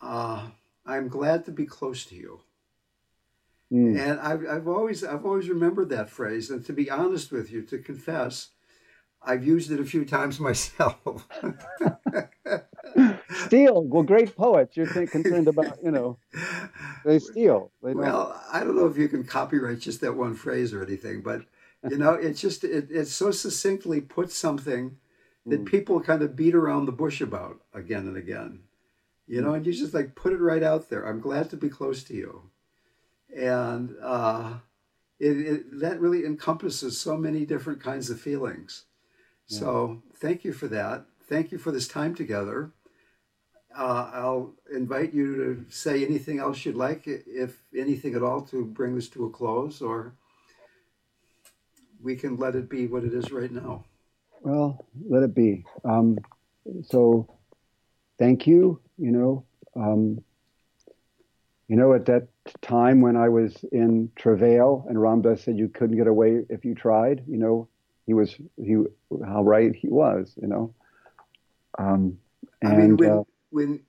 uh, 0.00 0.48
"I'm 0.84 1.08
glad 1.08 1.44
to 1.46 1.50
be 1.50 1.64
close 1.64 2.04
to 2.06 2.14
you." 2.14 2.40
Mm. 3.72 3.98
And 3.98 4.20
I've, 4.20 4.46
I've 4.48 4.68
always 4.68 5.04
I've 5.04 5.26
always 5.26 5.48
remembered 5.48 5.90
that 5.90 6.08
phrase. 6.10 6.50
And 6.50 6.64
to 6.66 6.72
be 6.72 6.90
honest 6.90 7.30
with 7.30 7.50
you, 7.50 7.62
to 7.62 7.78
confess, 7.78 8.50
I've 9.22 9.46
used 9.46 9.70
it 9.70 9.80
a 9.80 9.84
few 9.84 10.04
times 10.04 10.40
myself. 10.48 11.28
steal. 13.30 13.84
Well, 13.84 14.02
great 14.02 14.34
poets. 14.36 14.76
You're 14.76 14.86
think, 14.86 15.10
concerned 15.10 15.48
about, 15.48 15.78
you 15.82 15.90
know, 15.90 16.18
they 17.04 17.18
steal. 17.18 17.72
They. 17.82 17.92
Well, 17.94 18.40
I 18.52 18.60
don't 18.60 18.76
know 18.76 18.86
if 18.86 18.96
you 18.96 19.08
can 19.08 19.24
copyright 19.24 19.80
just 19.80 20.00
that 20.00 20.16
one 20.16 20.34
phrase 20.34 20.72
or 20.72 20.82
anything, 20.82 21.22
but 21.22 21.42
you 21.88 21.98
know, 21.98 22.14
it's 22.14 22.40
just 22.40 22.64
it, 22.64 22.90
it 22.90 23.06
so 23.06 23.30
succinctly 23.30 24.00
puts 24.00 24.36
something 24.36 24.96
that 25.46 25.64
Mm. 25.64 25.66
people 25.66 26.00
kind 26.00 26.22
of 26.22 26.36
beat 26.36 26.54
around 26.54 26.84
the 26.84 26.92
bush 26.92 27.20
about 27.22 27.60
again 27.72 28.06
and 28.06 28.16
again. 28.18 28.60
You 29.26 29.40
know, 29.42 29.54
and 29.54 29.64
you 29.66 29.72
just 29.72 29.94
like 29.94 30.14
put 30.14 30.32
it 30.32 30.40
right 30.40 30.62
out 30.62 30.88
there. 30.88 31.06
I'm 31.06 31.20
glad 31.20 31.50
to 31.50 31.56
be 31.56 31.68
close 31.68 32.02
to 32.04 32.14
you, 32.14 32.50
and 33.36 33.94
uh, 34.02 34.54
it, 35.18 35.36
it 35.38 35.80
that 35.80 36.00
really 36.00 36.24
encompasses 36.24 37.00
so 37.00 37.16
many 37.16 37.44
different 37.44 37.82
kinds 37.82 38.10
of 38.10 38.20
feelings. 38.20 38.84
So 39.50 40.02
thank 40.16 40.44
you 40.44 40.52
for 40.52 40.68
that. 40.68 41.06
Thank 41.26 41.52
you 41.52 41.58
for 41.58 41.72
this 41.72 41.88
time 41.88 42.14
together. 42.14 42.70
Uh, 43.76 44.10
I'll 44.12 44.54
invite 44.74 45.14
you 45.14 45.36
to 45.36 45.64
say 45.70 46.04
anything 46.04 46.38
else 46.38 46.64
you'd 46.64 46.74
like, 46.74 47.04
if 47.06 47.62
anything 47.74 48.14
at 48.14 48.22
all, 48.22 48.42
to 48.42 48.64
bring 48.64 48.94
this 48.94 49.08
to 49.10 49.24
a 49.24 49.30
close, 49.30 49.80
or 49.80 50.14
we 52.02 52.16
can 52.16 52.36
let 52.36 52.56
it 52.56 52.68
be 52.68 52.86
what 52.86 53.04
it 53.04 53.14
is 53.14 53.30
right 53.30 53.50
now. 53.50 53.84
Well, 54.42 54.84
let 55.08 55.22
it 55.22 55.34
be. 55.34 55.64
Um, 55.84 56.18
so, 56.84 57.26
thank 58.18 58.46
you. 58.46 58.80
You 58.98 59.12
know, 59.12 59.44
um, 59.76 60.22
you 61.68 61.76
know, 61.76 61.92
at 61.92 62.06
that 62.06 62.28
time 62.62 63.02
when 63.02 63.16
I 63.16 63.28
was 63.28 63.62
in 63.72 64.10
travail, 64.16 64.86
and 64.88 65.00
Ram 65.00 65.20
Dass 65.20 65.42
said 65.42 65.58
you 65.58 65.68
couldn't 65.68 65.98
get 65.98 66.06
away 66.06 66.44
if 66.48 66.64
you 66.64 66.74
tried. 66.74 67.22
You 67.28 67.36
know, 67.36 67.68
he 68.06 68.14
was 68.14 68.34
he 68.56 68.76
how 69.24 69.42
right 69.42 69.74
he 69.74 69.88
was. 69.88 70.34
You 70.40 70.48
know, 70.48 70.74
um, 71.78 72.18
and 72.62 72.72
I 72.72 72.76
mean, 72.76 72.96
when 72.96 73.10
uh, 73.10 73.22
when 73.50 73.80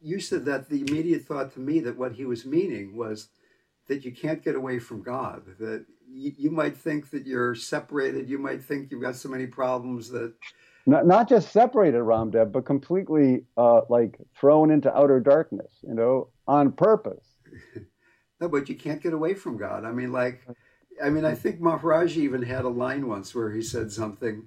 you 0.00 0.20
said 0.20 0.44
that, 0.44 0.68
the 0.68 0.82
immediate 0.82 1.24
thought 1.24 1.54
to 1.54 1.60
me 1.60 1.80
that 1.80 1.96
what 1.96 2.12
he 2.12 2.26
was 2.26 2.44
meaning 2.44 2.94
was 2.94 3.28
that 3.88 4.04
you 4.04 4.12
can't 4.12 4.44
get 4.44 4.54
away 4.54 4.78
from 4.78 5.02
God. 5.02 5.42
That 5.58 5.86
you, 6.06 6.32
you 6.36 6.50
might 6.50 6.76
think 6.76 7.10
that 7.10 7.26
you're 7.26 7.54
separated. 7.54 8.28
You 8.28 8.38
might 8.38 8.62
think 8.62 8.90
you've 8.90 9.02
got 9.02 9.16
so 9.16 9.30
many 9.30 9.46
problems 9.46 10.10
that 10.10 10.34
not 10.88 11.06
not 11.06 11.28
just 11.28 11.52
separated 11.52 11.98
Ramdev, 12.00 12.50
but 12.50 12.64
completely 12.64 13.44
uh, 13.58 13.82
like 13.90 14.18
thrown 14.34 14.70
into 14.70 14.94
outer 14.96 15.20
darkness. 15.20 15.70
You 15.82 15.94
know, 15.94 16.28
on 16.46 16.72
purpose. 16.72 17.24
no, 18.40 18.48
but 18.48 18.68
you 18.68 18.74
can't 18.74 19.02
get 19.02 19.12
away 19.12 19.34
from 19.34 19.58
God. 19.58 19.84
I 19.84 19.92
mean, 19.92 20.12
like, 20.12 20.40
I 21.02 21.10
mean, 21.10 21.26
I 21.26 21.34
think 21.34 21.60
Maharaj 21.60 22.16
even 22.16 22.42
had 22.42 22.64
a 22.64 22.68
line 22.70 23.06
once 23.06 23.34
where 23.34 23.52
he 23.52 23.60
said 23.62 23.92
something. 23.92 24.46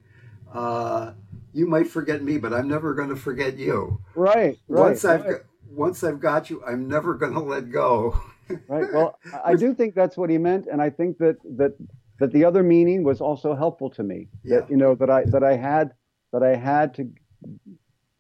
Uh, 0.52 1.14
you 1.54 1.68
might 1.68 1.88
forget 1.88 2.24
me, 2.24 2.38
but 2.38 2.54
I'm 2.54 2.68
never 2.68 2.94
going 2.94 3.10
to 3.10 3.16
forget 3.16 3.58
you. 3.58 4.02
Right. 4.16 4.58
Right. 4.68 4.82
once 4.90 5.06
I've 5.06 5.24
right. 5.24 5.32
got, 5.32 5.42
once 5.70 6.04
I've 6.04 6.20
got 6.20 6.50
you, 6.50 6.64
I'm 6.66 6.88
never 6.88 7.14
going 7.14 7.34
to 7.34 7.40
let 7.40 7.72
go. 7.72 8.20
right 8.68 8.92
well 8.94 9.18
I- 9.34 9.52
i 9.52 9.56
do 9.56 9.74
think 9.74 9.96
that's 9.96 10.18
what 10.18 10.30
he 10.30 10.38
meant 10.38 10.66
and 10.70 10.82
i 10.82 10.90
think 10.90 11.18
that 11.20 11.38
that 11.56 11.74
that 12.20 12.34
the 12.34 12.44
other 12.44 12.64
meaning 12.64 13.02
was 13.02 13.22
also 13.22 13.56
helpful 13.56 13.90
to 13.92 14.04
me 14.04 14.28
Yeah. 14.44 14.60
that 14.60 14.70
you 14.70 14.76
know 14.76 14.94
that 14.96 15.10
i 15.10 15.24
that 15.26 15.42
i 15.44 15.56
had 15.56 15.94
that 16.32 16.44
i 16.44 16.56
had 16.56 16.94
to 16.94 17.10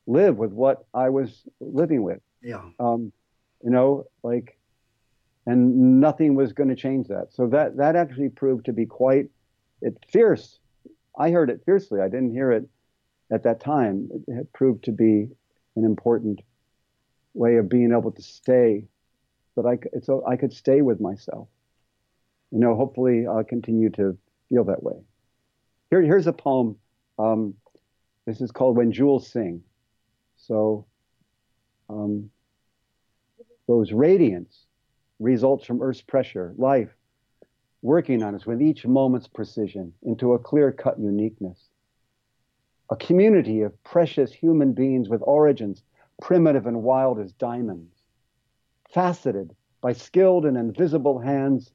live 0.07 0.37
with 0.37 0.51
what 0.51 0.85
i 0.93 1.09
was 1.09 1.43
living 1.59 2.03
with 2.03 2.19
yeah, 2.41 2.63
um 2.79 3.11
you 3.63 3.69
know 3.69 4.05
like 4.23 4.57
and 5.45 5.99
nothing 5.99 6.35
was 6.35 6.53
going 6.53 6.69
to 6.69 6.75
change 6.75 7.07
that 7.07 7.27
so 7.31 7.47
that 7.47 7.77
that 7.77 7.95
actually 7.95 8.29
proved 8.29 8.65
to 8.65 8.73
be 8.73 8.85
quite 8.85 9.27
it 9.81 9.97
fierce 10.09 10.59
i 11.17 11.31
heard 11.31 11.49
it 11.49 11.61
fiercely 11.65 11.99
i 12.01 12.07
didn't 12.07 12.31
hear 12.31 12.51
it 12.51 12.67
at 13.31 13.43
that 13.43 13.59
time 13.59 14.09
it, 14.27 14.51
proved 14.53 14.83
to 14.83 14.91
be 14.91 15.27
an 15.75 15.85
important 15.85 16.41
way 17.33 17.55
of 17.55 17.69
being 17.69 17.91
able 17.91 18.11
to 18.11 18.21
stay 18.21 18.85
that 19.55 19.65
I 19.65 19.77
it's, 19.93 20.09
a- 20.09 20.21
I 20.27 20.37
could 20.37 20.53
stay 20.53 20.81
with 20.81 20.99
myself. 20.99 21.47
You 22.51 22.59
know, 22.59 22.75
hopefully 22.75 23.25
I'll 23.27 23.43
continue 23.43 23.89
to 23.91 24.17
feel 24.49 24.63
that 24.65 24.83
way. 24.83 24.95
Here, 25.89 26.01
here's 26.01 26.27
a 26.27 26.33
poem. 26.33 26.77
Um, 27.17 27.55
this 28.25 28.41
is 28.41 28.51
called 28.51 28.77
When 28.77 28.91
Jewels 28.91 29.27
Sing. 29.27 29.63
So, 30.37 30.85
um, 31.89 32.29
those 33.67 33.91
radiance 33.91 34.65
results 35.19 35.65
from 35.65 35.81
Earth's 35.81 36.01
pressure, 36.01 36.53
life 36.57 36.89
working 37.81 38.21
on 38.21 38.35
us 38.35 38.45
with 38.45 38.61
each 38.61 38.85
moment's 38.85 39.27
precision 39.27 39.93
into 40.03 40.33
a 40.33 40.39
clear 40.39 40.71
cut 40.71 40.99
uniqueness. 40.99 41.69
A 42.89 42.95
community 42.95 43.61
of 43.61 43.83
precious 43.83 44.31
human 44.33 44.73
beings 44.73 45.09
with 45.09 45.21
origins 45.23 45.83
primitive 46.21 46.67
and 46.67 46.83
wild 46.83 47.19
as 47.19 47.31
diamonds 47.33 47.95
faceted 48.93 49.55
by 49.81 49.93
skilled 49.93 50.45
and 50.45 50.57
invisible 50.57 51.19
hands 51.19 51.71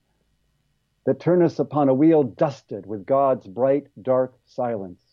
that 1.07 1.21
turn 1.21 1.43
us 1.43 1.59
upon 1.59 1.89
a 1.89 1.95
wheel 1.95 2.23
dusted 2.23 2.87
with 2.87 3.07
God's 3.07 3.47
bright, 3.47 3.87
dark 4.03 4.35
silence. 4.45 5.06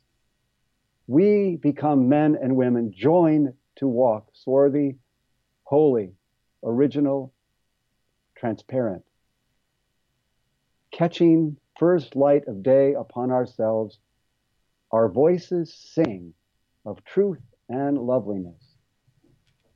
We 1.07 1.57
become 1.57 2.07
men 2.07 2.37
and 2.41 2.55
women 2.55 2.93
joined 2.95 3.53
to 3.77 3.87
walk 3.87 4.29
swarthy, 4.33 4.97
holy, 5.63 6.13
original, 6.63 7.33
transparent. 8.35 9.03
Catching 10.91 11.57
first 11.77 12.15
light 12.15 12.47
of 12.47 12.63
day 12.63 12.93
upon 12.93 13.31
ourselves, 13.31 13.99
our 14.91 15.09
voices 15.09 15.73
sing 15.73 16.33
of 16.85 17.03
truth 17.03 17.41
and 17.67 17.97
loveliness 17.97 18.75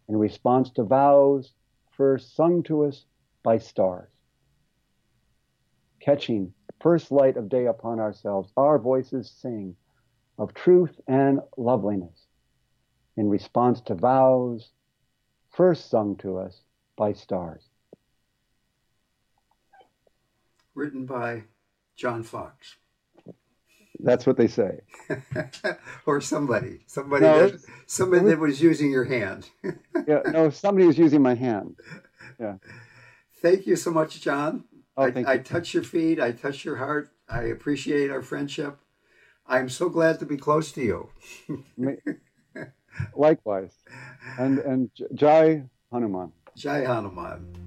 in 0.07 0.15
response 0.15 0.69
to 0.71 0.83
vows 0.83 1.53
first 1.91 2.35
sung 2.35 2.63
to 2.63 2.85
us 2.85 3.05
by 3.43 3.57
stars. 3.57 4.09
Catching 5.99 6.53
first 6.79 7.11
light 7.11 7.35
of 7.35 7.49
day 7.49 7.65
upon 7.65 7.99
ourselves, 7.99 8.51
our 8.55 8.79
voices 8.79 9.29
sing 9.29 9.75
of 10.37 10.53
truth 10.53 10.99
and 11.07 11.39
loveliness 11.57 12.25
in 13.15 13.29
response 13.29 13.81
to 13.81 13.95
vows 13.95 14.69
first 15.51 15.89
sung 15.89 16.15
to 16.17 16.37
us 16.37 16.61
by 16.95 17.13
stars. 17.13 17.63
written 20.75 21.07
by 21.07 21.43
John 21.95 22.21
Fox. 22.21 22.75
That's 23.99 24.27
what 24.27 24.37
they 24.37 24.45
say. 24.47 24.81
or 26.05 26.21
somebody, 26.21 26.81
somebody 26.85 27.25
No, 27.25 27.39
that 27.39 27.45
it's- 27.55 27.65
somebody 27.87 28.25
that 28.27 28.37
was 28.37 28.61
using 28.61 28.91
your 28.91 29.05
hand. 29.05 29.49
Yeah, 30.07 30.21
no, 30.31 30.51
somebody 30.51 30.85
was 30.85 30.99
using 30.99 31.23
my 31.23 31.33
hand. 31.33 31.75
Yeah. 32.39 32.57
Thank 33.41 33.65
you 33.65 33.75
so 33.75 33.89
much, 33.89 34.21
John. 34.21 34.65
Oh, 34.95 35.05
I, 35.05 35.11
thank 35.11 35.27
I 35.27 35.33
you. 35.33 35.39
touch 35.43 35.73
your 35.73 35.81
feet. 35.83 36.19
I 36.19 36.31
touch 36.31 36.63
your 36.63 36.75
heart. 36.77 37.11
I 37.27 37.41
appreciate 37.45 38.11
our 38.11 38.21
friendship. 38.21 38.77
I'm 39.47 39.69
so 39.69 39.89
glad 39.89 40.19
to 40.19 40.25
be 40.25 40.37
close 40.37 40.71
to 40.73 40.81
you. 40.81 41.09
Likewise. 43.15 43.73
And 44.37 44.59
and 44.59 44.89
J- 44.95 45.05
Jai 45.13 45.63
Hanuman. 45.91 46.31
Jai 46.55 46.83
Hanuman. 46.83 47.66